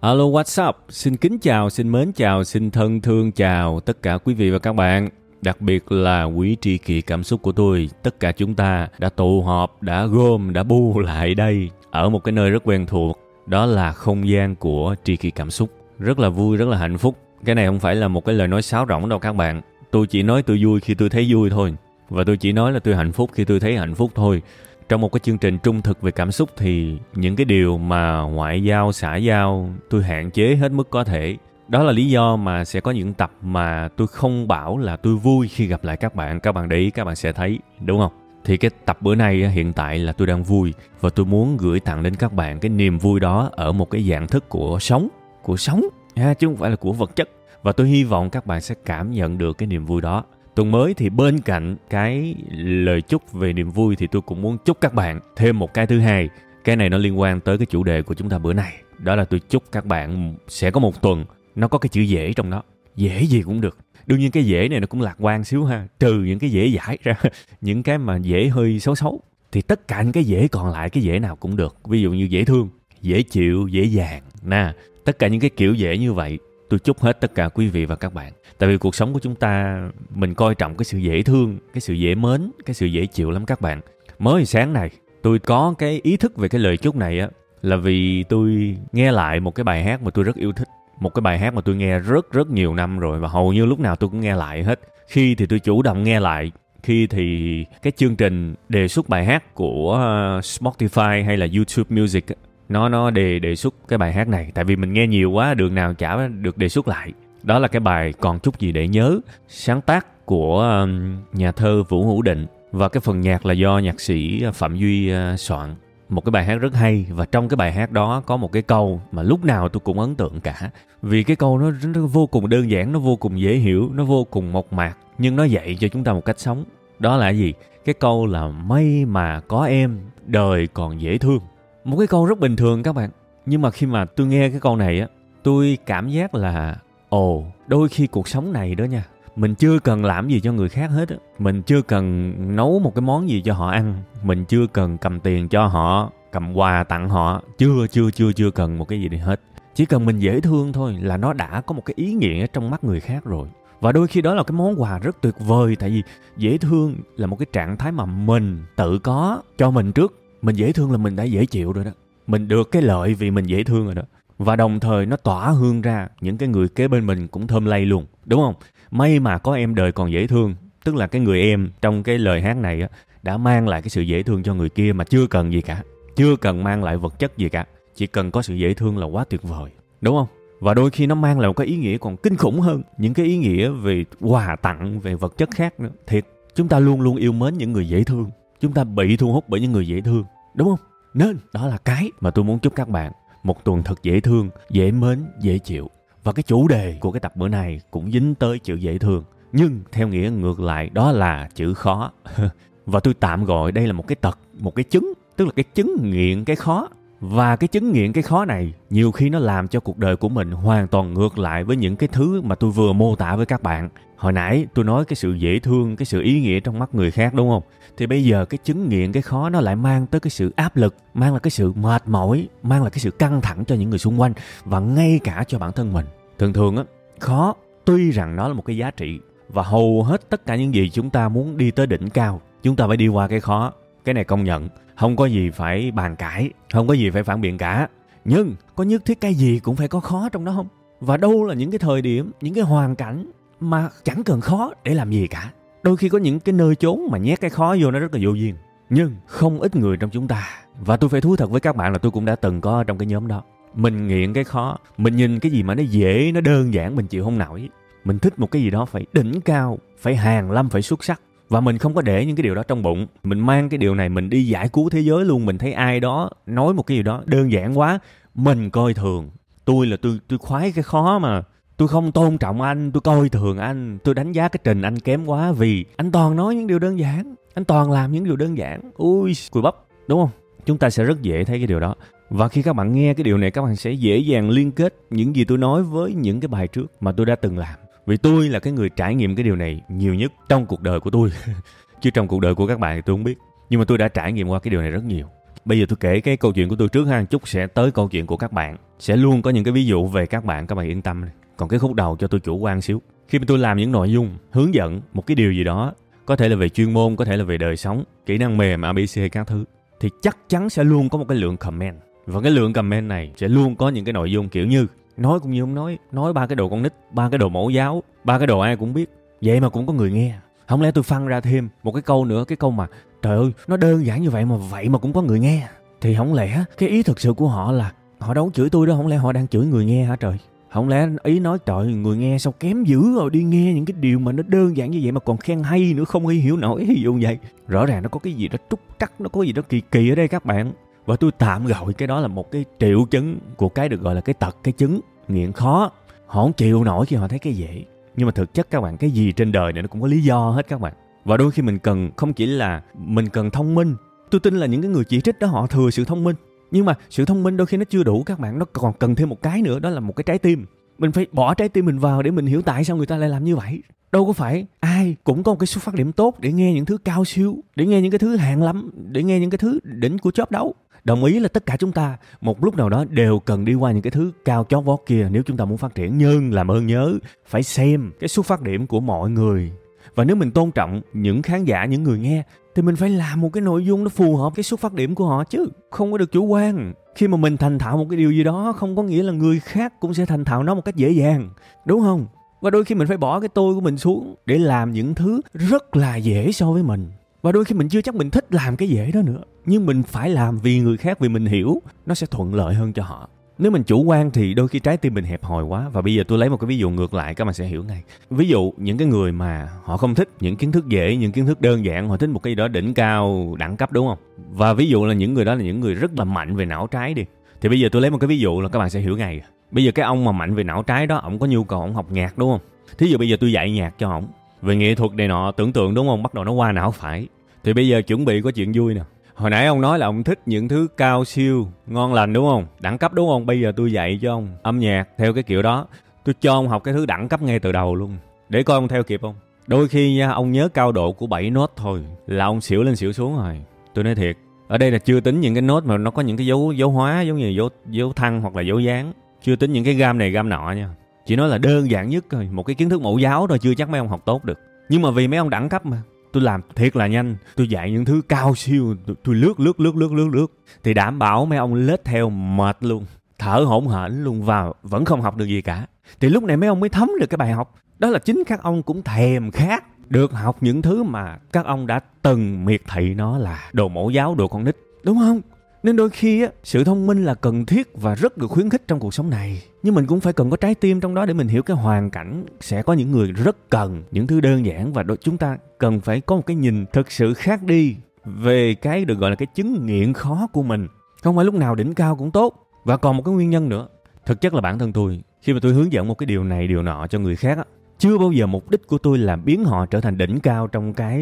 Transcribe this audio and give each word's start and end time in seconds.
Alo 0.00 0.24
WhatsApp? 0.24 0.72
Xin 0.88 1.16
kính 1.16 1.38
chào, 1.38 1.70
xin 1.70 1.92
mến 1.92 2.12
chào, 2.12 2.44
xin 2.44 2.70
thân 2.70 3.00
thương 3.00 3.32
chào 3.32 3.80
tất 3.80 4.02
cả 4.02 4.18
quý 4.18 4.34
vị 4.34 4.50
và 4.50 4.58
các 4.58 4.72
bạn. 4.72 5.08
Đặc 5.42 5.60
biệt 5.60 5.92
là 5.92 6.24
quý 6.24 6.56
tri 6.60 6.78
kỷ 6.78 7.00
cảm 7.00 7.24
xúc 7.24 7.42
của 7.42 7.52
tôi, 7.52 7.90
tất 8.02 8.20
cả 8.20 8.32
chúng 8.32 8.54
ta 8.54 8.88
đã 8.98 9.08
tụ 9.08 9.42
họp, 9.42 9.82
đã 9.82 10.06
gom, 10.06 10.52
đã 10.52 10.62
bu 10.62 10.98
lại 11.04 11.34
đây 11.34 11.70
ở 11.90 12.08
một 12.08 12.24
cái 12.24 12.32
nơi 12.32 12.50
rất 12.50 12.62
quen 12.64 12.86
thuộc. 12.86 13.18
Đó 13.46 13.66
là 13.66 13.92
không 13.92 14.28
gian 14.28 14.54
của 14.54 14.94
tri 15.04 15.16
kỷ 15.16 15.30
cảm 15.30 15.50
xúc. 15.50 15.70
Rất 15.98 16.18
là 16.18 16.28
vui, 16.28 16.56
rất 16.56 16.68
là 16.68 16.76
hạnh 16.76 16.98
phúc. 16.98 17.16
Cái 17.44 17.54
này 17.54 17.66
không 17.66 17.80
phải 17.80 17.94
là 17.94 18.08
một 18.08 18.24
cái 18.24 18.34
lời 18.34 18.48
nói 18.48 18.62
sáo 18.62 18.86
rỗng 18.88 19.08
đâu 19.08 19.18
các 19.18 19.32
bạn. 19.32 19.62
Tôi 19.90 20.06
chỉ 20.06 20.22
nói 20.22 20.42
tôi 20.42 20.60
vui 20.64 20.80
khi 20.80 20.94
tôi 20.94 21.08
thấy 21.08 21.26
vui 21.34 21.50
thôi. 21.50 21.74
Và 22.08 22.24
tôi 22.24 22.36
chỉ 22.36 22.52
nói 22.52 22.72
là 22.72 22.78
tôi 22.78 22.94
hạnh 22.94 23.12
phúc 23.12 23.30
khi 23.32 23.44
tôi 23.44 23.60
thấy 23.60 23.76
hạnh 23.76 23.94
phúc 23.94 24.10
thôi 24.14 24.42
trong 24.88 25.00
một 25.00 25.12
cái 25.12 25.20
chương 25.20 25.38
trình 25.38 25.58
trung 25.58 25.82
thực 25.82 26.02
về 26.02 26.10
cảm 26.10 26.32
xúc 26.32 26.50
thì 26.56 26.96
những 27.14 27.36
cái 27.36 27.44
điều 27.44 27.78
mà 27.78 28.20
ngoại 28.20 28.62
giao, 28.64 28.92
xã 28.92 29.16
giao 29.16 29.70
tôi 29.90 30.02
hạn 30.02 30.30
chế 30.30 30.56
hết 30.56 30.72
mức 30.72 30.90
có 30.90 31.04
thể. 31.04 31.36
Đó 31.68 31.82
là 31.82 31.92
lý 31.92 32.10
do 32.10 32.36
mà 32.36 32.64
sẽ 32.64 32.80
có 32.80 32.90
những 32.90 33.14
tập 33.14 33.32
mà 33.42 33.88
tôi 33.96 34.06
không 34.06 34.48
bảo 34.48 34.78
là 34.78 34.96
tôi 34.96 35.16
vui 35.16 35.48
khi 35.48 35.66
gặp 35.66 35.84
lại 35.84 35.96
các 35.96 36.14
bạn. 36.14 36.40
Các 36.40 36.52
bạn 36.52 36.68
để 36.68 36.76
ý, 36.76 36.90
các 36.90 37.04
bạn 37.04 37.16
sẽ 37.16 37.32
thấy, 37.32 37.58
đúng 37.80 38.00
không? 38.00 38.12
Thì 38.44 38.56
cái 38.56 38.70
tập 38.84 38.98
bữa 39.02 39.14
nay 39.14 39.48
hiện 39.48 39.72
tại 39.72 39.98
là 39.98 40.12
tôi 40.12 40.26
đang 40.26 40.42
vui 40.42 40.74
và 41.00 41.10
tôi 41.10 41.26
muốn 41.26 41.56
gửi 41.56 41.80
tặng 41.80 42.02
đến 42.02 42.14
các 42.16 42.32
bạn 42.32 42.60
cái 42.60 42.68
niềm 42.68 42.98
vui 42.98 43.20
đó 43.20 43.50
ở 43.52 43.72
một 43.72 43.90
cái 43.90 44.02
dạng 44.02 44.26
thức 44.26 44.48
của 44.48 44.78
sống 44.80 45.08
của 45.42 45.56
sống. 45.56 45.84
Ha 46.16 46.34
chứ 46.34 46.46
không 46.46 46.56
phải 46.56 46.70
là 46.70 46.76
của 46.76 46.92
vật 46.92 47.16
chất. 47.16 47.30
Và 47.62 47.72
tôi 47.72 47.88
hy 47.88 48.04
vọng 48.04 48.30
các 48.30 48.46
bạn 48.46 48.60
sẽ 48.60 48.74
cảm 48.84 49.10
nhận 49.10 49.38
được 49.38 49.58
cái 49.58 49.66
niềm 49.66 49.86
vui 49.86 50.00
đó 50.00 50.24
tuần 50.58 50.70
mới 50.70 50.94
thì 50.94 51.10
bên 51.10 51.40
cạnh 51.40 51.76
cái 51.90 52.34
lời 52.58 53.02
chúc 53.02 53.32
về 53.32 53.52
niềm 53.52 53.70
vui 53.70 53.96
thì 53.96 54.06
tôi 54.06 54.22
cũng 54.22 54.42
muốn 54.42 54.58
chúc 54.64 54.80
các 54.80 54.94
bạn 54.94 55.20
thêm 55.36 55.58
một 55.58 55.74
cái 55.74 55.86
thứ 55.86 56.00
hai. 56.00 56.28
Cái 56.64 56.76
này 56.76 56.88
nó 56.88 56.98
liên 56.98 57.20
quan 57.20 57.40
tới 57.40 57.58
cái 57.58 57.66
chủ 57.66 57.84
đề 57.84 58.02
của 58.02 58.14
chúng 58.14 58.28
ta 58.28 58.38
bữa 58.38 58.52
nay. 58.52 58.74
Đó 58.98 59.14
là 59.14 59.24
tôi 59.24 59.40
chúc 59.40 59.62
các 59.72 59.84
bạn 59.84 60.34
sẽ 60.48 60.70
có 60.70 60.80
một 60.80 61.02
tuần 61.02 61.24
nó 61.54 61.68
có 61.68 61.78
cái 61.78 61.88
chữ 61.88 62.00
dễ 62.00 62.32
trong 62.32 62.50
đó. 62.50 62.62
Dễ 62.96 63.22
gì 63.22 63.42
cũng 63.42 63.60
được. 63.60 63.78
Đương 64.06 64.18
nhiên 64.18 64.30
cái 64.30 64.44
dễ 64.44 64.68
này 64.68 64.80
nó 64.80 64.86
cũng 64.86 65.00
lạc 65.00 65.16
quan 65.18 65.44
xíu 65.44 65.64
ha. 65.64 65.86
Trừ 66.00 66.14
những 66.14 66.38
cái 66.38 66.50
dễ 66.50 66.66
giải 66.66 66.98
ra, 67.02 67.14
những 67.60 67.82
cái 67.82 67.98
mà 67.98 68.16
dễ 68.16 68.48
hơi 68.48 68.80
xấu 68.80 68.94
xấu, 68.94 69.20
thì 69.52 69.62
tất 69.62 69.88
cả 69.88 70.02
những 70.02 70.12
cái 70.12 70.24
dễ 70.24 70.48
còn 70.48 70.70
lại, 70.70 70.90
cái 70.90 71.02
dễ 71.02 71.18
nào 71.18 71.36
cũng 71.36 71.56
được. 71.56 71.76
Ví 71.84 72.02
dụ 72.02 72.12
như 72.12 72.24
dễ 72.24 72.44
thương, 72.44 72.68
dễ 73.02 73.22
chịu, 73.22 73.68
dễ 73.68 73.84
dàng 73.84 74.22
nè 74.42 74.72
tất 75.04 75.18
cả 75.18 75.28
những 75.28 75.40
cái 75.40 75.50
kiểu 75.50 75.74
dễ 75.74 75.98
như 75.98 76.12
vậy 76.12 76.38
tôi 76.68 76.78
chúc 76.78 77.00
hết 77.00 77.20
tất 77.20 77.34
cả 77.34 77.48
quý 77.48 77.68
vị 77.68 77.84
và 77.84 77.96
các 77.96 78.14
bạn. 78.14 78.32
Tại 78.58 78.68
vì 78.68 78.78
cuộc 78.78 78.94
sống 78.94 79.12
của 79.12 79.20
chúng 79.20 79.34
ta, 79.34 79.82
mình 80.10 80.34
coi 80.34 80.54
trọng 80.54 80.76
cái 80.76 80.84
sự 80.84 80.98
dễ 80.98 81.22
thương, 81.22 81.58
cái 81.74 81.80
sự 81.80 81.94
dễ 81.94 82.14
mến, 82.14 82.50
cái 82.66 82.74
sự 82.74 82.86
dễ 82.86 83.06
chịu 83.06 83.30
lắm 83.30 83.46
các 83.46 83.60
bạn. 83.60 83.80
Mới 84.18 84.44
sáng 84.44 84.72
này, 84.72 84.90
tôi 85.22 85.38
có 85.38 85.74
cái 85.78 86.00
ý 86.02 86.16
thức 86.16 86.36
về 86.36 86.48
cái 86.48 86.60
lời 86.60 86.76
chúc 86.76 86.96
này 86.96 87.20
á, 87.20 87.28
là 87.62 87.76
vì 87.76 88.22
tôi 88.22 88.76
nghe 88.92 89.12
lại 89.12 89.40
một 89.40 89.54
cái 89.54 89.64
bài 89.64 89.84
hát 89.84 90.02
mà 90.02 90.10
tôi 90.10 90.24
rất 90.24 90.36
yêu 90.36 90.52
thích. 90.52 90.68
Một 91.00 91.14
cái 91.14 91.20
bài 91.20 91.38
hát 91.38 91.54
mà 91.54 91.60
tôi 91.60 91.76
nghe 91.76 91.98
rất 91.98 92.32
rất 92.32 92.50
nhiều 92.50 92.74
năm 92.74 92.98
rồi 92.98 93.18
và 93.18 93.28
hầu 93.28 93.52
như 93.52 93.66
lúc 93.66 93.80
nào 93.80 93.96
tôi 93.96 94.10
cũng 94.10 94.20
nghe 94.20 94.34
lại 94.34 94.62
hết. 94.62 94.80
Khi 95.08 95.34
thì 95.34 95.46
tôi 95.46 95.58
chủ 95.58 95.82
động 95.82 96.04
nghe 96.04 96.20
lại, 96.20 96.52
khi 96.82 97.06
thì 97.06 97.64
cái 97.82 97.92
chương 97.96 98.16
trình 98.16 98.54
đề 98.68 98.88
xuất 98.88 99.08
bài 99.08 99.24
hát 99.24 99.54
của 99.54 99.92
ờ, 99.92 100.40
Spotify 100.40 101.24
hay 101.24 101.36
là 101.36 101.46
YouTube 101.56 102.00
Music 102.00 102.26
nó 102.68 102.88
nó 102.88 103.10
đề 103.10 103.38
đề 103.38 103.56
xuất 103.56 103.74
cái 103.88 103.98
bài 103.98 104.12
hát 104.12 104.28
này. 104.28 104.50
Tại 104.54 104.64
vì 104.64 104.76
mình 104.76 104.92
nghe 104.92 105.06
nhiều 105.06 105.30
quá 105.30 105.54
đường 105.54 105.74
nào 105.74 105.94
chả 105.94 106.28
được 106.28 106.58
đề 106.58 106.68
xuất 106.68 106.88
lại. 106.88 107.12
Đó 107.42 107.58
là 107.58 107.68
cái 107.68 107.80
bài 107.80 108.12
còn 108.20 108.38
chút 108.38 108.58
gì 108.58 108.72
để 108.72 108.88
nhớ 108.88 109.20
sáng 109.48 109.80
tác 109.80 110.26
của 110.26 110.60
um, 110.82 111.16
nhà 111.32 111.52
thơ 111.52 111.82
vũ 111.88 112.06
hữu 112.06 112.22
định. 112.22 112.46
Và 112.72 112.88
cái 112.88 113.00
phần 113.00 113.20
nhạc 113.20 113.46
là 113.46 113.54
do 113.54 113.78
nhạc 113.78 114.00
sĩ 114.00 114.44
uh, 114.48 114.54
phạm 114.54 114.76
duy 114.76 115.12
uh, 115.12 115.40
soạn. 115.40 115.74
Một 116.08 116.24
cái 116.24 116.30
bài 116.30 116.44
hát 116.44 116.54
rất 116.54 116.74
hay 116.74 117.06
và 117.10 117.26
trong 117.26 117.48
cái 117.48 117.56
bài 117.56 117.72
hát 117.72 117.92
đó 117.92 118.22
có 118.26 118.36
một 118.36 118.52
cái 118.52 118.62
câu 118.62 119.00
mà 119.12 119.22
lúc 119.22 119.44
nào 119.44 119.68
tôi 119.68 119.80
cũng 119.80 120.00
ấn 120.00 120.14
tượng 120.14 120.40
cả. 120.40 120.70
Vì 121.02 121.22
cái 121.22 121.36
câu 121.36 121.58
nó, 121.58 121.70
nó 121.94 122.06
vô 122.06 122.26
cùng 122.26 122.48
đơn 122.48 122.70
giản 122.70 122.92
nó 122.92 122.98
vô 122.98 123.16
cùng 123.16 123.40
dễ 123.40 123.54
hiểu 123.54 123.90
nó 123.94 124.04
vô 124.04 124.24
cùng 124.24 124.52
mộc 124.52 124.72
mạc 124.72 124.96
nhưng 125.18 125.36
nó 125.36 125.44
dạy 125.44 125.76
cho 125.80 125.88
chúng 125.88 126.04
ta 126.04 126.12
một 126.12 126.24
cách 126.24 126.40
sống. 126.40 126.64
Đó 126.98 127.16
là 127.16 127.30
gì? 127.30 127.52
Cái 127.84 127.94
câu 127.94 128.26
là 128.26 128.48
may 128.48 129.04
mà 129.04 129.40
có 129.40 129.64
em 129.64 129.98
đời 130.26 130.68
còn 130.74 131.00
dễ 131.00 131.18
thương 131.18 131.40
một 131.88 131.96
cái 131.98 132.06
câu 132.06 132.26
rất 132.26 132.38
bình 132.38 132.56
thường 132.56 132.82
các 132.82 132.92
bạn. 132.92 133.10
Nhưng 133.46 133.62
mà 133.62 133.70
khi 133.70 133.86
mà 133.86 134.04
tôi 134.04 134.26
nghe 134.26 134.50
cái 134.50 134.60
câu 134.60 134.76
này 134.76 135.00
á, 135.00 135.06
tôi 135.42 135.78
cảm 135.86 136.08
giác 136.08 136.34
là, 136.34 136.76
ồ, 137.08 137.44
đôi 137.66 137.88
khi 137.88 138.06
cuộc 138.06 138.28
sống 138.28 138.52
này 138.52 138.74
đó 138.74 138.84
nha, 138.84 139.04
mình 139.36 139.54
chưa 139.54 139.78
cần 139.78 140.04
làm 140.04 140.28
gì 140.28 140.40
cho 140.40 140.52
người 140.52 140.68
khác 140.68 140.90
hết 140.90 141.08
á. 141.08 141.16
Mình 141.38 141.62
chưa 141.62 141.82
cần 141.82 142.34
nấu 142.56 142.78
một 142.78 142.94
cái 142.94 143.02
món 143.02 143.28
gì 143.28 143.42
cho 143.44 143.54
họ 143.54 143.70
ăn. 143.70 144.02
Mình 144.22 144.44
chưa 144.44 144.66
cần 144.66 144.98
cầm 144.98 145.20
tiền 145.20 145.48
cho 145.48 145.66
họ, 145.66 146.10
cầm 146.32 146.56
quà 146.56 146.84
tặng 146.84 147.08
họ. 147.08 147.42
Chưa 147.58 147.86
chưa 147.90 148.10
chưa 148.10 148.32
chưa 148.32 148.50
cần 148.50 148.78
một 148.78 148.88
cái 148.88 149.00
gì 149.00 149.08
đi 149.08 149.16
hết. 149.16 149.40
Chỉ 149.74 149.84
cần 149.84 150.06
mình 150.06 150.18
dễ 150.18 150.40
thương 150.40 150.72
thôi 150.72 150.96
là 151.00 151.16
nó 151.16 151.32
đã 151.32 151.60
có 151.60 151.74
một 151.74 151.82
cái 151.84 151.94
ý 151.96 152.12
nghĩa 152.12 152.46
trong 152.46 152.70
mắt 152.70 152.84
người 152.84 153.00
khác 153.00 153.24
rồi. 153.24 153.48
Và 153.80 153.92
đôi 153.92 154.06
khi 154.06 154.20
đó 154.20 154.34
là 154.34 154.42
cái 154.42 154.52
món 154.52 154.82
quà 154.82 154.98
rất 154.98 155.16
tuyệt 155.20 155.34
vời, 155.38 155.76
tại 155.76 155.90
vì 155.90 156.02
dễ 156.36 156.58
thương 156.58 156.94
là 157.16 157.26
một 157.26 157.36
cái 157.38 157.46
trạng 157.52 157.76
thái 157.76 157.92
mà 157.92 158.04
mình 158.04 158.64
tự 158.76 158.98
có 158.98 159.42
cho 159.58 159.70
mình 159.70 159.92
trước 159.92 160.14
mình 160.42 160.56
dễ 160.56 160.72
thương 160.72 160.92
là 160.92 160.98
mình 160.98 161.16
đã 161.16 161.24
dễ 161.24 161.46
chịu 161.46 161.72
rồi 161.72 161.84
đó. 161.84 161.90
Mình 162.26 162.48
được 162.48 162.70
cái 162.70 162.82
lợi 162.82 163.14
vì 163.14 163.30
mình 163.30 163.46
dễ 163.46 163.64
thương 163.64 163.84
rồi 163.84 163.94
đó. 163.94 164.02
Và 164.38 164.56
đồng 164.56 164.80
thời 164.80 165.06
nó 165.06 165.16
tỏa 165.16 165.50
hương 165.50 165.82
ra, 165.82 166.08
những 166.20 166.38
cái 166.38 166.48
người 166.48 166.68
kế 166.68 166.88
bên 166.88 167.06
mình 167.06 167.28
cũng 167.28 167.46
thơm 167.46 167.64
lây 167.64 167.86
luôn, 167.86 168.06
đúng 168.24 168.40
không? 168.40 168.54
May 168.90 169.20
mà 169.20 169.38
có 169.38 169.54
em 169.54 169.74
đời 169.74 169.92
còn 169.92 170.12
dễ 170.12 170.26
thương, 170.26 170.54
tức 170.84 170.94
là 170.94 171.06
cái 171.06 171.20
người 171.20 171.40
em 171.40 171.70
trong 171.80 172.02
cái 172.02 172.18
lời 172.18 172.42
hát 172.42 172.56
này 172.56 172.82
á, 172.82 172.88
đã 173.22 173.36
mang 173.36 173.68
lại 173.68 173.82
cái 173.82 173.88
sự 173.88 174.02
dễ 174.02 174.22
thương 174.22 174.42
cho 174.42 174.54
người 174.54 174.68
kia 174.68 174.92
mà 174.92 175.04
chưa 175.04 175.26
cần 175.26 175.52
gì 175.52 175.60
cả, 175.60 175.82
chưa 176.16 176.36
cần 176.36 176.64
mang 176.64 176.84
lại 176.84 176.96
vật 176.96 177.18
chất 177.18 177.36
gì 177.36 177.48
cả. 177.48 177.66
Chỉ 177.94 178.06
cần 178.06 178.30
có 178.30 178.42
sự 178.42 178.54
dễ 178.54 178.74
thương 178.74 178.98
là 178.98 179.06
quá 179.06 179.24
tuyệt 179.24 179.42
vời, 179.42 179.70
đúng 180.00 180.16
không? 180.16 180.28
Và 180.60 180.74
đôi 180.74 180.90
khi 180.90 181.06
nó 181.06 181.14
mang 181.14 181.40
lại 181.40 181.48
một 181.48 181.52
cái 181.56 181.66
ý 181.66 181.76
nghĩa 181.76 181.98
còn 181.98 182.16
kinh 182.16 182.36
khủng 182.36 182.60
hơn, 182.60 182.82
những 182.98 183.14
cái 183.14 183.26
ý 183.26 183.36
nghĩa 183.36 183.70
về 183.70 184.04
quà 184.20 184.56
tặng, 184.56 185.00
về 185.00 185.14
vật 185.14 185.38
chất 185.38 185.50
khác 185.50 185.80
nữa. 185.80 185.90
Thiệt, 186.06 186.26
chúng 186.54 186.68
ta 186.68 186.78
luôn 186.78 187.00
luôn 187.00 187.16
yêu 187.16 187.32
mến 187.32 187.54
những 187.54 187.72
người 187.72 187.88
dễ 187.88 188.04
thương. 188.04 188.30
Chúng 188.60 188.72
ta 188.72 188.84
bị 188.84 189.16
thu 189.16 189.32
hút 189.32 189.44
bởi 189.48 189.60
những 189.60 189.72
người 189.72 189.88
dễ 189.88 190.00
thương 190.00 190.24
đúng 190.54 190.68
không? 190.68 190.78
Nên, 191.14 191.38
đó 191.52 191.66
là 191.66 191.76
cái 191.76 192.10
mà 192.20 192.30
tôi 192.30 192.44
muốn 192.44 192.58
chúc 192.58 192.74
các 192.74 192.88
bạn 192.88 193.12
một 193.42 193.64
tuần 193.64 193.82
thật 193.82 194.02
dễ 194.02 194.20
thương, 194.20 194.50
dễ 194.70 194.90
mến, 194.90 195.24
dễ 195.40 195.58
chịu. 195.58 195.90
Và 196.24 196.32
cái 196.32 196.42
chủ 196.42 196.68
đề 196.68 196.96
của 197.00 197.12
cái 197.12 197.20
tập 197.20 197.36
bữa 197.36 197.48
này 197.48 197.80
cũng 197.90 198.10
dính 198.10 198.34
tới 198.34 198.58
chữ 198.58 198.74
dễ 198.74 198.98
thương. 198.98 199.24
Nhưng 199.52 199.80
theo 199.92 200.08
nghĩa 200.08 200.30
ngược 200.30 200.60
lại, 200.60 200.90
đó 200.92 201.12
là 201.12 201.48
chữ 201.54 201.74
khó. 201.74 202.12
Và 202.86 203.00
tôi 203.00 203.14
tạm 203.14 203.44
gọi 203.44 203.72
đây 203.72 203.86
là 203.86 203.92
một 203.92 204.06
cái 204.06 204.16
tật, 204.16 204.38
một 204.58 204.74
cái 204.74 204.84
chứng, 204.84 205.12
tức 205.36 205.44
là 205.44 205.50
cái 205.56 205.64
chứng 205.74 206.10
nghiện 206.10 206.44
cái 206.44 206.56
khó 206.56 206.88
và 207.20 207.56
cái 207.56 207.68
chứng 207.68 207.92
nghiện 207.92 208.12
cái 208.12 208.22
khó 208.22 208.44
này 208.44 208.72
nhiều 208.90 209.12
khi 209.12 209.30
nó 209.30 209.38
làm 209.38 209.68
cho 209.68 209.80
cuộc 209.80 209.98
đời 209.98 210.16
của 210.16 210.28
mình 210.28 210.50
hoàn 210.50 210.88
toàn 210.88 211.14
ngược 211.14 211.38
lại 211.38 211.64
với 211.64 211.76
những 211.76 211.96
cái 211.96 212.08
thứ 212.12 212.40
mà 212.40 212.54
tôi 212.54 212.70
vừa 212.70 212.92
mô 212.92 213.16
tả 213.16 213.36
với 213.36 213.46
các 213.46 213.62
bạn. 213.62 213.88
Hồi 214.16 214.32
nãy 214.32 214.66
tôi 214.74 214.84
nói 214.84 215.04
cái 215.04 215.16
sự 215.16 215.32
dễ 215.32 215.58
thương, 215.58 215.96
cái 215.96 216.06
sự 216.06 216.22
ý 216.22 216.40
nghĩa 216.40 216.60
trong 216.60 216.78
mắt 216.78 216.94
người 216.94 217.10
khác, 217.10 217.34
đúng 217.34 217.48
không? 217.48 217.62
Thì 217.96 218.06
bây 218.06 218.24
giờ 218.24 218.44
cái 218.44 218.58
chứng 218.64 218.88
nghiện, 218.88 219.12
cái 219.12 219.22
khó 219.22 219.48
nó 219.48 219.60
lại 219.60 219.76
mang 219.76 220.06
tới 220.06 220.20
cái 220.20 220.30
sự 220.30 220.52
áp 220.56 220.76
lực, 220.76 220.94
mang 221.14 221.32
là 221.32 221.38
cái 221.38 221.50
sự 221.50 221.72
mệt 221.72 222.08
mỏi, 222.08 222.48
mang 222.62 222.82
là 222.82 222.90
cái 222.90 222.98
sự 222.98 223.10
căng 223.10 223.40
thẳng 223.40 223.64
cho 223.64 223.74
những 223.74 223.90
người 223.90 223.98
xung 223.98 224.20
quanh 224.20 224.32
và 224.64 224.80
ngay 224.80 225.20
cả 225.24 225.44
cho 225.48 225.58
bản 225.58 225.72
thân 225.72 225.92
mình. 225.92 226.06
Thường 226.38 226.52
thường 226.52 226.76
á, 226.76 226.84
khó 227.18 227.54
tuy 227.84 228.10
rằng 228.10 228.36
nó 228.36 228.48
là 228.48 228.54
một 228.54 228.62
cái 228.64 228.76
giá 228.76 228.90
trị 228.90 229.18
và 229.48 229.62
hầu 229.62 230.02
hết 230.02 230.30
tất 230.30 230.46
cả 230.46 230.56
những 230.56 230.74
gì 230.74 230.90
chúng 230.90 231.10
ta 231.10 231.28
muốn 231.28 231.56
đi 231.56 231.70
tới 231.70 231.86
đỉnh 231.86 232.10
cao, 232.10 232.40
chúng 232.62 232.76
ta 232.76 232.86
phải 232.86 232.96
đi 232.96 233.08
qua 233.08 233.28
cái 233.28 233.40
khó. 233.40 233.72
Cái 234.04 234.14
này 234.14 234.24
công 234.24 234.44
nhận 234.44 234.68
không 234.98 235.16
có 235.16 235.26
gì 235.26 235.50
phải 235.50 235.90
bàn 235.90 236.16
cãi, 236.16 236.50
không 236.72 236.86
có 236.86 236.94
gì 236.94 237.10
phải 237.10 237.22
phản 237.22 237.40
biện 237.40 237.58
cả. 237.58 237.88
Nhưng 238.24 238.54
có 238.74 238.84
nhất 238.84 239.04
thiết 239.04 239.20
cái 239.20 239.34
gì 239.34 239.58
cũng 239.58 239.76
phải 239.76 239.88
có 239.88 240.00
khó 240.00 240.28
trong 240.32 240.44
đó 240.44 240.52
không? 240.56 240.68
Và 241.00 241.16
đâu 241.16 241.44
là 241.44 241.54
những 241.54 241.70
cái 241.70 241.78
thời 241.78 242.02
điểm, 242.02 242.30
những 242.40 242.54
cái 242.54 242.64
hoàn 242.64 242.96
cảnh 242.96 243.30
mà 243.60 243.88
chẳng 244.04 244.24
cần 244.24 244.40
khó 244.40 244.72
để 244.84 244.94
làm 244.94 245.10
gì 245.10 245.26
cả. 245.26 245.50
Đôi 245.82 245.96
khi 245.96 246.08
có 246.08 246.18
những 246.18 246.40
cái 246.40 246.52
nơi 246.52 246.74
chốn 246.74 247.00
mà 247.10 247.18
nhét 247.18 247.40
cái 247.40 247.50
khó 247.50 247.76
vô 247.80 247.90
nó 247.90 247.98
rất 247.98 248.14
là 248.14 248.20
vô 248.22 248.32
duyên. 248.32 248.54
Nhưng 248.90 249.16
không 249.26 249.60
ít 249.60 249.76
người 249.76 249.96
trong 249.96 250.10
chúng 250.10 250.28
ta, 250.28 250.48
và 250.80 250.96
tôi 250.96 251.10
phải 251.10 251.20
thú 251.20 251.36
thật 251.36 251.50
với 251.50 251.60
các 251.60 251.76
bạn 251.76 251.92
là 251.92 251.98
tôi 251.98 252.12
cũng 252.12 252.24
đã 252.24 252.36
từng 252.36 252.60
có 252.60 252.84
trong 252.84 252.98
cái 252.98 253.06
nhóm 253.06 253.28
đó. 253.28 253.42
Mình 253.74 254.06
nghiện 254.06 254.32
cái 254.32 254.44
khó, 254.44 254.78
mình 254.98 255.16
nhìn 255.16 255.38
cái 255.38 255.52
gì 255.52 255.62
mà 255.62 255.74
nó 255.74 255.82
dễ, 255.82 256.32
nó 256.34 256.40
đơn 256.40 256.74
giản, 256.74 256.96
mình 256.96 257.06
chịu 257.06 257.24
không 257.24 257.38
nổi. 257.38 257.68
Mình 258.04 258.18
thích 258.18 258.38
một 258.38 258.50
cái 258.50 258.62
gì 258.62 258.70
đó 258.70 258.84
phải 258.84 259.06
đỉnh 259.12 259.40
cao, 259.40 259.78
phải 259.98 260.16
hàng 260.16 260.50
lâm, 260.50 260.68
phải 260.68 260.82
xuất 260.82 261.04
sắc 261.04 261.20
và 261.48 261.60
mình 261.60 261.78
không 261.78 261.94
có 261.94 262.02
để 262.02 262.26
những 262.26 262.36
cái 262.36 262.42
điều 262.42 262.54
đó 262.54 262.62
trong 262.62 262.82
bụng. 262.82 263.06
Mình 263.24 263.40
mang 263.40 263.68
cái 263.68 263.78
điều 263.78 263.94
này, 263.94 264.08
mình 264.08 264.30
đi 264.30 264.44
giải 264.44 264.68
cứu 264.68 264.90
thế 264.90 265.00
giới 265.00 265.24
luôn. 265.24 265.46
Mình 265.46 265.58
thấy 265.58 265.72
ai 265.72 266.00
đó 266.00 266.30
nói 266.46 266.74
một 266.74 266.82
cái 266.82 266.96
gì 266.96 267.02
đó 267.02 267.22
đơn 267.26 267.52
giản 267.52 267.78
quá, 267.78 267.98
mình 268.34 268.70
coi 268.70 268.94
thường. 268.94 269.30
Tôi 269.64 269.86
là 269.86 269.96
tôi 270.02 270.18
tôi 270.28 270.38
khoái 270.38 270.72
cái 270.72 270.82
khó 270.82 271.18
mà. 271.18 271.42
Tôi 271.76 271.88
không 271.88 272.12
tôn 272.12 272.38
trọng 272.38 272.60
anh, 272.60 272.92
tôi 272.92 273.00
coi 273.00 273.28
thường 273.28 273.58
anh. 273.58 273.98
Tôi 274.04 274.14
đánh 274.14 274.32
giá 274.32 274.48
cái 274.48 274.60
trình 274.64 274.82
anh 274.82 274.98
kém 274.98 275.26
quá 275.26 275.52
vì 275.52 275.84
anh 275.96 276.12
toàn 276.12 276.36
nói 276.36 276.54
những 276.54 276.66
điều 276.66 276.78
đơn 276.78 276.98
giản. 276.98 277.34
Anh 277.54 277.64
toàn 277.64 277.92
làm 277.92 278.12
những 278.12 278.24
điều 278.24 278.36
đơn 278.36 278.58
giản. 278.58 278.80
Ui, 278.96 279.32
cùi 279.50 279.62
bắp, 279.62 279.74
đúng 280.08 280.20
không? 280.20 280.30
Chúng 280.66 280.78
ta 280.78 280.90
sẽ 280.90 281.04
rất 281.04 281.22
dễ 281.22 281.44
thấy 281.44 281.58
cái 281.58 281.66
điều 281.66 281.80
đó. 281.80 281.94
Và 282.30 282.48
khi 282.48 282.62
các 282.62 282.72
bạn 282.72 282.92
nghe 282.92 283.14
cái 283.14 283.24
điều 283.24 283.38
này, 283.38 283.50
các 283.50 283.62
bạn 283.62 283.76
sẽ 283.76 283.92
dễ 283.92 284.18
dàng 284.18 284.50
liên 284.50 284.72
kết 284.72 284.94
những 285.10 285.36
gì 285.36 285.44
tôi 285.44 285.58
nói 285.58 285.82
với 285.82 286.14
những 286.14 286.40
cái 286.40 286.48
bài 286.48 286.68
trước 286.68 286.92
mà 287.00 287.12
tôi 287.12 287.26
đã 287.26 287.36
từng 287.36 287.58
làm 287.58 287.78
vì 288.08 288.16
tôi 288.16 288.48
là 288.48 288.58
cái 288.58 288.72
người 288.72 288.88
trải 288.88 289.14
nghiệm 289.14 289.36
cái 289.36 289.44
điều 289.44 289.56
này 289.56 289.80
nhiều 289.88 290.14
nhất 290.14 290.32
trong 290.48 290.66
cuộc 290.66 290.82
đời 290.82 291.00
của 291.00 291.10
tôi. 291.10 291.30
Chứ 292.00 292.10
trong 292.10 292.28
cuộc 292.28 292.40
đời 292.40 292.54
của 292.54 292.66
các 292.66 292.80
bạn 292.80 292.96
thì 292.96 293.02
tôi 293.06 293.14
không 293.14 293.24
biết. 293.24 293.38
Nhưng 293.70 293.80
mà 293.80 293.84
tôi 293.84 293.98
đã 293.98 294.08
trải 294.08 294.32
nghiệm 294.32 294.48
qua 294.48 294.60
cái 294.60 294.70
điều 294.70 294.80
này 294.80 294.90
rất 294.90 295.04
nhiều. 295.04 295.26
Bây 295.64 295.78
giờ 295.78 295.86
tôi 295.88 295.96
kể 296.00 296.20
cái 296.20 296.36
câu 296.36 296.52
chuyện 296.52 296.68
của 296.68 296.76
tôi 296.78 296.88
trước 296.88 297.04
ha. 297.04 297.24
Chút 297.24 297.48
sẽ 297.48 297.66
tới 297.66 297.90
câu 297.90 298.08
chuyện 298.08 298.26
của 298.26 298.36
các 298.36 298.52
bạn. 298.52 298.76
Sẽ 298.98 299.16
luôn 299.16 299.42
có 299.42 299.50
những 299.50 299.64
cái 299.64 299.72
ví 299.72 299.86
dụ 299.86 300.06
về 300.06 300.26
các 300.26 300.44
bạn. 300.44 300.66
Các 300.66 300.74
bạn 300.74 300.86
yên 300.86 301.02
tâm 301.02 301.24
còn 301.56 301.68
cái 301.68 301.78
khúc 301.78 301.94
đầu 301.94 302.16
cho 302.18 302.26
tôi 302.26 302.40
chủ 302.40 302.56
quan 302.56 302.80
xíu. 302.80 303.02
Khi 303.28 303.38
mà 303.38 303.44
tôi 303.48 303.58
làm 303.58 303.76
những 303.76 303.92
nội 303.92 304.12
dung, 304.12 304.36
hướng 304.50 304.74
dẫn 304.74 305.00
một 305.12 305.26
cái 305.26 305.34
điều 305.34 305.52
gì 305.52 305.64
đó, 305.64 305.94
có 306.26 306.36
thể 306.36 306.48
là 306.48 306.56
về 306.56 306.68
chuyên 306.68 306.92
môn, 306.92 307.16
có 307.16 307.24
thể 307.24 307.36
là 307.36 307.44
về 307.44 307.58
đời 307.58 307.76
sống, 307.76 308.04
kỹ 308.26 308.38
năng 308.38 308.56
mềm 308.56 308.82
abc 308.82 309.32
các 309.32 309.46
thứ, 309.46 309.64
thì 310.00 310.08
chắc 310.22 310.38
chắn 310.48 310.70
sẽ 310.70 310.84
luôn 310.84 311.08
có 311.08 311.18
một 311.18 311.24
cái 311.28 311.38
lượng 311.38 311.56
comment. 311.56 311.96
Và 312.26 312.40
cái 312.40 312.50
lượng 312.50 312.72
comment 312.72 313.08
này 313.08 313.32
sẽ 313.36 313.48
luôn 313.48 313.76
có 313.76 313.88
những 313.88 314.04
cái 314.04 314.12
nội 314.12 314.32
dung 314.32 314.48
kiểu 314.48 314.66
như 314.66 314.86
nói 315.18 315.40
cũng 315.40 315.52
như 315.52 315.62
không 315.62 315.74
nói 315.74 315.98
nói 316.12 316.32
ba 316.32 316.46
cái 316.46 316.56
đồ 316.56 316.68
con 316.68 316.82
nít, 316.82 316.92
ba 317.10 317.28
cái 317.30 317.38
đồ 317.38 317.48
mẫu 317.48 317.70
giáo, 317.70 318.02
ba 318.24 318.38
cái 318.38 318.46
đồ 318.46 318.58
ai 318.58 318.76
cũng 318.76 318.94
biết. 318.94 319.10
Vậy 319.42 319.60
mà 319.60 319.68
cũng 319.68 319.86
có 319.86 319.92
người 319.92 320.12
nghe. 320.12 320.34
Không 320.66 320.82
lẽ 320.82 320.90
tôi 320.90 321.04
phân 321.04 321.26
ra 321.26 321.40
thêm 321.40 321.68
một 321.82 321.92
cái 321.92 322.02
câu 322.02 322.24
nữa, 322.24 322.44
cái 322.48 322.56
câu 322.56 322.70
mà, 322.70 322.86
trời 323.22 323.36
ơi, 323.36 323.52
nó 323.68 323.76
đơn 323.76 324.06
giản 324.06 324.22
như 324.22 324.30
vậy 324.30 324.44
mà 324.44 324.56
vậy 324.56 324.88
mà 324.88 324.98
cũng 324.98 325.12
có 325.12 325.22
người 325.22 325.40
nghe. 325.40 325.68
Thì 326.00 326.14
không 326.14 326.34
lẽ 326.34 326.64
cái 326.78 326.88
ý 326.88 327.02
thực 327.02 327.20
sự 327.20 327.32
của 327.32 327.48
họ 327.48 327.72
là 327.72 327.92
họ 328.18 328.34
đâu 328.34 328.50
chửi 328.54 328.70
tôi 328.70 328.86
đâu, 328.86 328.96
không 328.96 329.06
lẽ 329.06 329.16
họ 329.16 329.32
đang 329.32 329.48
chửi 329.48 329.66
người 329.66 329.84
nghe 329.84 330.04
hả 330.04 330.16
trời? 330.16 330.38
Không 330.72 330.88
lẽ 330.88 331.08
ý 331.22 331.40
nói, 331.40 331.58
trời, 331.66 331.86
người 331.86 332.16
nghe 332.16 332.38
sao 332.38 332.52
kém 332.60 332.84
dữ 332.84 333.14
rồi, 333.14 333.30
đi 333.30 333.42
nghe 333.42 333.72
những 333.74 333.84
cái 333.84 333.94
điều 334.00 334.18
mà 334.18 334.32
nó 334.32 334.42
đơn 334.46 334.76
giản 334.76 334.90
như 334.90 335.00
vậy 335.02 335.12
mà 335.12 335.20
còn 335.20 335.36
khen 335.36 335.62
hay 335.62 335.94
nữa, 335.96 336.04
không 336.04 336.26
hiểu 336.26 336.56
nổi 336.56 336.84
ví 336.88 337.00
dụ 337.02 337.18
vậy? 337.22 337.38
Rõ 337.68 337.86
ràng 337.86 338.02
nó 338.02 338.08
có 338.08 338.20
cái 338.20 338.32
gì 338.32 338.48
đó 338.48 338.56
trúc 338.70 338.80
trắc, 338.98 339.20
nó 339.20 339.28
có 339.28 339.42
gì 339.42 339.52
đó 339.52 339.62
kỳ 339.68 339.80
kỳ 339.80 340.12
ở 340.12 340.14
đây 340.14 340.28
các 340.28 340.44
bạn 340.44 340.72
và 341.08 341.16
tôi 341.16 341.30
tạm 341.38 341.66
gọi 341.66 341.92
cái 341.92 342.06
đó 342.06 342.20
là 342.20 342.28
một 342.28 342.50
cái 342.50 342.64
triệu 342.78 343.04
chứng 343.10 343.38
của 343.56 343.68
cái 343.68 343.88
được 343.88 344.00
gọi 344.00 344.14
là 344.14 344.20
cái 344.20 344.34
tật, 344.34 344.56
cái 344.62 344.72
chứng 344.72 345.00
nghiện 345.28 345.52
khó. 345.52 345.90
Họ 346.26 346.42
không 346.42 346.52
chịu 346.52 346.84
nổi 346.84 347.06
khi 347.06 347.16
họ 347.16 347.28
thấy 347.28 347.38
cái 347.38 347.52
dễ. 347.52 347.84
Nhưng 348.16 348.26
mà 348.26 348.32
thực 348.32 348.54
chất 348.54 348.70
các 348.70 348.80
bạn, 348.80 348.96
cái 348.96 349.10
gì 349.10 349.32
trên 349.32 349.52
đời 349.52 349.72
này 349.72 349.82
nó 349.82 349.88
cũng 349.88 350.00
có 350.00 350.08
lý 350.08 350.20
do 350.20 350.50
hết 350.50 350.68
các 350.68 350.80
bạn. 350.80 350.92
Và 351.24 351.36
đôi 351.36 351.50
khi 351.50 351.62
mình 351.62 351.78
cần, 351.78 352.10
không 352.16 352.32
chỉ 352.32 352.46
là 352.46 352.82
mình 352.94 353.28
cần 353.28 353.50
thông 353.50 353.74
minh, 353.74 353.94
tôi 354.30 354.40
tin 354.40 354.56
là 354.56 354.66
những 354.66 354.82
cái 354.82 354.90
người 354.90 355.04
chỉ 355.04 355.20
trích 355.20 355.38
đó 355.38 355.46
họ 355.46 355.66
thừa 355.66 355.90
sự 355.90 356.04
thông 356.04 356.24
minh. 356.24 356.36
Nhưng 356.70 356.84
mà 356.84 356.94
sự 357.10 357.24
thông 357.24 357.42
minh 357.42 357.56
đôi 357.56 357.66
khi 357.66 357.76
nó 357.76 357.84
chưa 357.84 358.02
đủ 358.02 358.22
các 358.22 358.38
bạn, 358.38 358.58
nó 358.58 358.64
còn 358.72 358.92
cần 358.92 359.14
thêm 359.14 359.28
một 359.28 359.42
cái 359.42 359.62
nữa, 359.62 359.78
đó 359.78 359.90
là 359.90 360.00
một 360.00 360.16
cái 360.16 360.24
trái 360.24 360.38
tim. 360.38 360.66
Mình 360.98 361.12
phải 361.12 361.26
bỏ 361.32 361.54
trái 361.54 361.68
tim 361.68 361.86
mình 361.86 361.98
vào 361.98 362.22
để 362.22 362.30
mình 362.30 362.46
hiểu 362.46 362.62
tại 362.62 362.84
sao 362.84 362.96
người 362.96 363.06
ta 363.06 363.16
lại 363.16 363.28
làm 363.28 363.44
như 363.44 363.56
vậy. 363.56 363.82
Đâu 364.12 364.26
có 364.26 364.32
phải 364.32 364.66
ai 364.80 365.16
cũng 365.24 365.42
có 365.42 365.52
một 365.52 365.58
cái 365.58 365.66
xuất 365.66 365.84
phát 365.84 365.94
điểm 365.94 366.12
tốt 366.12 366.36
để 366.40 366.52
nghe 366.52 366.74
những 366.74 366.84
thứ 366.84 366.98
cao 366.98 367.24
siêu, 367.24 367.56
để 367.76 367.86
nghe 367.86 368.00
những 368.00 368.10
cái 368.10 368.18
thứ 368.18 368.36
hạng 368.36 368.62
lắm, 368.62 368.90
để 369.12 369.22
nghe 369.22 369.40
những 369.40 369.50
cái 369.50 369.58
thứ 369.58 369.78
đỉnh 369.84 370.18
của 370.18 370.30
chóp 370.30 370.50
đấu 370.50 370.74
đồng 371.08 371.24
ý 371.24 371.38
là 371.38 371.48
tất 371.48 371.66
cả 371.66 371.76
chúng 371.76 371.92
ta 371.92 372.16
một 372.40 372.64
lúc 372.64 372.76
nào 372.76 372.88
đó 372.88 373.04
đều 373.10 373.38
cần 373.38 373.64
đi 373.64 373.74
qua 373.74 373.92
những 373.92 374.02
cái 374.02 374.10
thứ 374.10 374.32
cao 374.44 374.66
chót 374.68 374.84
vót 374.84 374.98
kia 375.06 375.28
nếu 375.30 375.42
chúng 375.42 375.56
ta 375.56 375.64
muốn 375.64 375.78
phát 375.78 375.94
triển. 375.94 376.18
Nhưng 376.18 376.52
làm 376.52 376.70
ơn 376.70 376.86
nhớ, 376.86 377.18
phải 377.46 377.62
xem 377.62 378.12
cái 378.20 378.28
xuất 378.28 378.46
phát 378.46 378.62
điểm 378.62 378.86
của 378.86 379.00
mọi 379.00 379.30
người. 379.30 379.72
Và 380.14 380.24
nếu 380.24 380.36
mình 380.36 380.50
tôn 380.50 380.70
trọng 380.70 381.00
những 381.12 381.42
khán 381.42 381.64
giả, 381.64 381.84
những 381.84 382.02
người 382.02 382.18
nghe, 382.18 382.42
thì 382.74 382.82
mình 382.82 382.96
phải 382.96 383.10
làm 383.10 383.40
một 383.40 383.48
cái 383.52 383.60
nội 383.60 383.86
dung 383.86 384.04
nó 384.04 384.08
phù 384.08 384.36
hợp 384.36 384.52
cái 384.56 384.62
xuất 384.62 384.80
phát 384.80 384.92
điểm 384.92 385.14
của 385.14 385.26
họ 385.26 385.44
chứ, 385.44 385.68
không 385.90 386.12
có 386.12 386.18
được 386.18 386.32
chủ 386.32 386.44
quan. 386.44 386.92
Khi 387.14 387.28
mà 387.28 387.36
mình 387.36 387.56
thành 387.56 387.78
thạo 387.78 387.96
một 387.96 388.06
cái 388.10 388.16
điều 388.16 388.32
gì 388.32 388.44
đó, 388.44 388.74
không 388.76 388.96
có 388.96 389.02
nghĩa 389.02 389.22
là 389.22 389.32
người 389.32 389.60
khác 389.60 390.00
cũng 390.00 390.14
sẽ 390.14 390.26
thành 390.26 390.44
thạo 390.44 390.62
nó 390.62 390.74
một 390.74 390.84
cách 390.84 390.96
dễ 390.96 391.10
dàng, 391.10 391.50
đúng 391.84 392.00
không? 392.00 392.26
Và 392.60 392.70
đôi 392.70 392.84
khi 392.84 392.94
mình 392.94 393.08
phải 393.08 393.16
bỏ 393.16 393.40
cái 393.40 393.48
tôi 393.48 393.74
của 393.74 393.80
mình 393.80 393.98
xuống 393.98 394.34
để 394.46 394.58
làm 394.58 394.92
những 394.92 395.14
thứ 395.14 395.40
rất 395.54 395.96
là 395.96 396.16
dễ 396.16 396.52
so 396.52 396.70
với 396.70 396.82
mình 396.82 397.10
và 397.42 397.52
đôi 397.52 397.64
khi 397.64 397.74
mình 397.74 397.88
chưa 397.88 398.02
chắc 398.02 398.14
mình 398.14 398.30
thích 398.30 398.46
làm 398.50 398.76
cái 398.76 398.88
dễ 398.88 399.10
đó 399.12 399.22
nữa. 399.22 399.42
Nhưng 399.66 399.86
mình 399.86 400.02
phải 400.02 400.30
làm 400.30 400.58
vì 400.58 400.78
người 400.78 400.96
khác, 400.96 401.20
vì 401.20 401.28
mình 401.28 401.46
hiểu, 401.46 401.82
nó 402.06 402.14
sẽ 402.14 402.26
thuận 402.26 402.54
lợi 402.54 402.74
hơn 402.74 402.92
cho 402.92 403.02
họ. 403.02 403.28
Nếu 403.58 403.70
mình 403.70 403.82
chủ 403.82 404.02
quan 404.02 404.30
thì 404.30 404.54
đôi 404.54 404.68
khi 404.68 404.78
trái 404.78 404.96
tim 404.96 405.14
mình 405.14 405.24
hẹp 405.24 405.44
hòi 405.44 405.64
quá. 405.64 405.88
Và 405.92 406.02
bây 406.02 406.14
giờ 406.14 406.24
tôi 406.28 406.38
lấy 406.38 406.48
một 406.48 406.56
cái 406.56 406.68
ví 406.68 406.78
dụ 406.78 406.90
ngược 406.90 407.14
lại, 407.14 407.34
các 407.34 407.44
bạn 407.44 407.54
sẽ 407.54 407.66
hiểu 407.66 407.84
ngay. 407.84 408.02
Ví 408.30 408.48
dụ 408.48 408.72
những 408.76 408.98
cái 408.98 409.08
người 409.08 409.32
mà 409.32 409.68
họ 409.84 409.96
không 409.96 410.14
thích 410.14 410.28
những 410.40 410.56
kiến 410.56 410.72
thức 410.72 410.88
dễ, 410.88 411.16
những 411.16 411.32
kiến 411.32 411.46
thức 411.46 411.60
đơn 411.60 411.84
giản, 411.84 412.08
họ 412.08 412.16
thích 412.16 412.30
một 412.30 412.42
cái 412.42 412.50
gì 412.50 412.54
đó 412.54 412.68
đỉnh 412.68 412.94
cao, 412.94 413.56
đẳng 413.58 413.76
cấp, 413.76 413.92
đúng 413.92 414.08
không? 414.08 414.18
Và 414.50 414.72
ví 414.72 414.88
dụ 414.88 415.04
là 415.04 415.14
những 415.14 415.34
người 415.34 415.44
đó 415.44 415.54
là 415.54 415.62
những 415.62 415.80
người 415.80 415.94
rất 415.94 416.18
là 416.18 416.24
mạnh 416.24 416.56
về 416.56 416.64
não 416.64 416.86
trái 416.86 417.14
đi. 417.14 417.24
Thì 417.60 417.68
bây 417.68 417.80
giờ 417.80 417.88
tôi 417.92 418.02
lấy 418.02 418.10
một 418.10 418.18
cái 418.18 418.28
ví 418.28 418.38
dụ 418.38 418.60
là 418.60 418.68
các 418.68 418.78
bạn 418.78 418.90
sẽ 418.90 419.00
hiểu 419.00 419.16
ngay. 419.16 419.40
Bây 419.70 419.84
giờ 419.84 419.92
cái 419.92 420.04
ông 420.04 420.24
mà 420.24 420.32
mạnh 420.32 420.54
về 420.54 420.64
não 420.64 420.82
trái 420.82 421.06
đó, 421.06 421.16
ổng 421.16 421.38
có 421.38 421.46
nhu 421.46 421.64
cầu 421.64 421.80
ổng 421.80 421.94
học 421.94 422.12
nhạc, 422.12 422.38
đúng 422.38 422.50
không? 422.50 422.60
Thí 422.98 423.06
dụ 423.06 423.18
bây 423.18 423.28
giờ 423.28 423.36
tôi 423.40 423.52
dạy 423.52 423.70
nhạc 423.70 423.94
cho 423.98 424.10
ổng 424.10 424.26
về 424.62 424.76
nghệ 424.76 424.94
thuật 424.94 425.12
này 425.12 425.28
nọ, 425.28 425.52
tưởng 425.52 425.72
tượng 425.72 425.94
đúng 425.94 426.08
không? 426.08 426.22
Bắt 426.22 426.34
đầu 426.34 426.44
nó 426.44 426.52
qua 426.52 426.72
não 426.72 426.90
phải. 426.90 427.26
Thì 427.64 427.72
bây 427.72 427.88
giờ 427.88 428.02
chuẩn 428.02 428.24
bị 428.24 428.42
có 428.42 428.50
chuyện 428.50 428.72
vui 428.74 428.94
nè. 428.94 429.00
Hồi 429.34 429.50
nãy 429.50 429.66
ông 429.66 429.80
nói 429.80 429.98
là 429.98 430.06
ông 430.06 430.22
thích 430.22 430.40
những 430.46 430.68
thứ 430.68 430.88
cao 430.96 431.24
siêu, 431.24 431.68
ngon 431.86 432.14
lành 432.14 432.32
đúng 432.32 432.46
không? 432.46 432.66
Đẳng 432.80 432.98
cấp 432.98 433.12
đúng 433.12 433.28
không? 433.28 433.46
Bây 433.46 433.60
giờ 433.60 433.72
tôi 433.76 433.92
dạy 433.92 434.18
cho 434.22 434.32
ông 434.32 434.48
âm 434.62 434.78
nhạc 434.78 435.04
theo 435.18 435.32
cái 435.32 435.42
kiểu 435.42 435.62
đó. 435.62 435.86
Tôi 436.24 436.34
cho 436.40 436.52
ông 436.52 436.68
học 436.68 436.82
cái 436.84 436.94
thứ 436.94 437.06
đẳng 437.06 437.28
cấp 437.28 437.42
ngay 437.42 437.58
từ 437.58 437.72
đầu 437.72 437.94
luôn. 437.94 438.16
Để 438.48 438.62
coi 438.62 438.74
ông 438.74 438.88
theo 438.88 439.02
kịp 439.02 439.20
không? 439.22 439.34
Đôi 439.66 439.88
khi 439.88 440.14
nha, 440.14 440.30
ông 440.30 440.52
nhớ 440.52 440.68
cao 440.68 440.92
độ 440.92 441.12
của 441.12 441.26
7 441.26 441.50
nốt 441.50 441.72
thôi, 441.76 442.00
là 442.26 442.44
ông 442.44 442.60
xỉu 442.60 442.82
lên 442.82 442.96
xỉu 442.96 443.12
xuống 443.12 443.36
rồi. 443.36 443.60
Tôi 443.94 444.04
nói 444.04 444.14
thiệt, 444.14 444.36
ở 444.68 444.78
đây 444.78 444.90
là 444.90 444.98
chưa 444.98 445.20
tính 445.20 445.40
những 445.40 445.54
cái 445.54 445.62
nốt 445.62 445.84
mà 445.84 445.98
nó 445.98 446.10
có 446.10 446.22
những 446.22 446.36
cái 446.36 446.46
dấu 446.46 446.72
dấu 446.72 446.90
hóa, 446.90 447.22
giống 447.22 447.36
như 447.36 447.48
dấu 447.48 447.68
dấu 447.90 448.12
thăng 448.12 448.40
hoặc 448.40 448.56
là 448.56 448.62
dấu 448.62 448.78
dáng. 448.78 449.12
Chưa 449.42 449.56
tính 449.56 449.72
những 449.72 449.84
cái 449.84 449.94
gam 449.94 450.18
này 450.18 450.30
gam 450.30 450.48
nọ 450.48 450.72
nha 450.76 450.88
chỉ 451.28 451.36
nói 451.36 451.48
là 451.48 451.58
đơn 451.58 451.90
giản 451.90 452.08
nhất 452.08 452.24
thôi 452.30 452.48
một 452.52 452.62
cái 452.62 452.74
kiến 452.74 452.88
thức 452.88 453.02
mẫu 453.02 453.18
giáo 453.18 453.46
thôi 453.46 453.58
chưa 453.58 453.74
chắc 453.74 453.88
mấy 453.88 453.98
ông 453.98 454.08
học 454.08 454.22
tốt 454.24 454.44
được. 454.44 454.58
Nhưng 454.88 455.02
mà 455.02 455.10
vì 455.10 455.28
mấy 455.28 455.38
ông 455.38 455.50
đẳng 455.50 455.68
cấp 455.68 455.86
mà 455.86 456.02
tôi 456.32 456.42
làm 456.42 456.60
thiệt 456.74 456.96
là 456.96 457.06
nhanh 457.06 457.36
tôi 457.56 457.68
dạy 457.68 457.90
những 457.90 458.04
thứ 458.04 458.20
cao 458.28 458.54
siêu 458.54 458.96
tôi, 459.06 459.16
tôi 459.24 459.34
lướt 459.34 459.60
lướt 459.60 459.80
lướt 459.80 459.96
lướt 459.96 460.12
lướt 460.12 460.28
lướt. 460.32 460.46
Thì 460.84 460.94
đảm 460.94 461.18
bảo 461.18 461.46
mấy 461.46 461.58
ông 461.58 461.74
lết 461.74 462.04
theo 462.04 462.30
mệt 462.30 462.76
luôn 462.80 463.04
thở 463.38 463.64
hổn 463.66 463.88
hển 463.88 464.24
luôn 464.24 464.42
vào 464.42 464.74
vẫn 464.82 465.04
không 465.04 465.20
học 465.20 465.36
được 465.36 465.44
gì 465.44 465.62
cả. 465.62 465.86
Thì 466.20 466.28
lúc 466.28 466.42
này 466.42 466.56
mấy 466.56 466.68
ông 466.68 466.80
mới 466.80 466.88
thấm 466.88 467.10
được 467.20 467.26
cái 467.30 467.36
bài 467.36 467.52
học. 467.52 467.74
Đó 467.98 468.08
là 468.08 468.18
chính 468.18 468.42
các 468.46 468.62
ông 468.62 468.82
cũng 468.82 469.02
thèm 469.02 469.50
khát 469.50 470.10
được 470.10 470.32
học 470.32 470.56
những 470.60 470.82
thứ 470.82 471.02
mà 471.02 471.38
các 471.52 471.66
ông 471.66 471.86
đã 471.86 472.00
từng 472.22 472.64
miệt 472.64 472.80
thị 472.94 473.14
nó 473.14 473.38
là 473.38 473.68
đồ 473.72 473.88
mẫu 473.88 474.10
giáo 474.10 474.34
đồ 474.34 474.48
con 474.48 474.64
nít. 474.64 474.76
Đúng 475.04 475.18
không? 475.18 475.40
Nên 475.82 475.96
đôi 475.96 476.10
khi 476.10 476.42
á, 476.42 476.48
sự 476.64 476.84
thông 476.84 477.06
minh 477.06 477.24
là 477.24 477.34
cần 477.34 477.66
thiết 477.66 477.88
và 477.94 478.14
rất 478.14 478.38
được 478.38 478.46
khuyến 478.46 478.70
khích 478.70 478.88
trong 478.88 479.00
cuộc 479.00 479.14
sống 479.14 479.30
này. 479.30 479.62
Nhưng 479.82 479.94
mình 479.94 480.06
cũng 480.06 480.20
phải 480.20 480.32
cần 480.32 480.50
có 480.50 480.56
trái 480.56 480.74
tim 480.74 481.00
trong 481.00 481.14
đó 481.14 481.26
để 481.26 481.34
mình 481.34 481.48
hiểu 481.48 481.62
cái 481.62 481.76
hoàn 481.76 482.10
cảnh. 482.10 482.44
Sẽ 482.60 482.82
có 482.82 482.92
những 482.92 483.12
người 483.12 483.32
rất 483.32 483.70
cần 483.70 484.02
những 484.10 484.26
thứ 484.26 484.40
đơn 484.40 484.66
giản 484.66 484.92
và 484.92 485.02
đôi 485.02 485.16
chúng 485.16 485.38
ta 485.38 485.56
cần 485.78 486.00
phải 486.00 486.20
có 486.20 486.36
một 486.36 486.46
cái 486.46 486.56
nhìn 486.56 486.84
thực 486.92 487.10
sự 487.10 487.34
khác 487.34 487.62
đi 487.62 487.96
về 488.24 488.74
cái 488.74 489.04
được 489.04 489.18
gọi 489.18 489.30
là 489.30 489.36
cái 489.36 489.46
chứng 489.54 489.86
nghiện 489.86 490.12
khó 490.12 490.48
của 490.52 490.62
mình. 490.62 490.88
Không 491.22 491.36
phải 491.36 491.44
lúc 491.44 491.54
nào 491.54 491.74
đỉnh 491.74 491.94
cao 491.94 492.16
cũng 492.16 492.30
tốt. 492.30 492.54
Và 492.84 492.96
còn 492.96 493.16
một 493.16 493.22
cái 493.22 493.34
nguyên 493.34 493.50
nhân 493.50 493.68
nữa. 493.68 493.88
Thực 494.26 494.40
chất 494.40 494.54
là 494.54 494.60
bản 494.60 494.78
thân 494.78 494.92
tôi. 494.92 495.22
Khi 495.42 495.52
mà 495.52 495.58
tôi 495.62 495.72
hướng 495.72 495.92
dẫn 495.92 496.08
một 496.08 496.14
cái 496.14 496.26
điều 496.26 496.44
này 496.44 496.68
điều 496.68 496.82
nọ 496.82 497.06
cho 497.06 497.18
người 497.18 497.36
khác 497.36 497.58
á, 497.58 497.64
chưa 497.98 498.18
bao 498.18 498.32
giờ 498.32 498.46
mục 498.46 498.70
đích 498.70 498.86
của 498.86 498.98
tôi 498.98 499.18
là 499.18 499.36
biến 499.36 499.64
họ 499.64 499.86
trở 499.86 500.00
thành 500.00 500.18
đỉnh 500.18 500.40
cao 500.40 500.66
trong 500.66 500.94
cái 500.94 501.20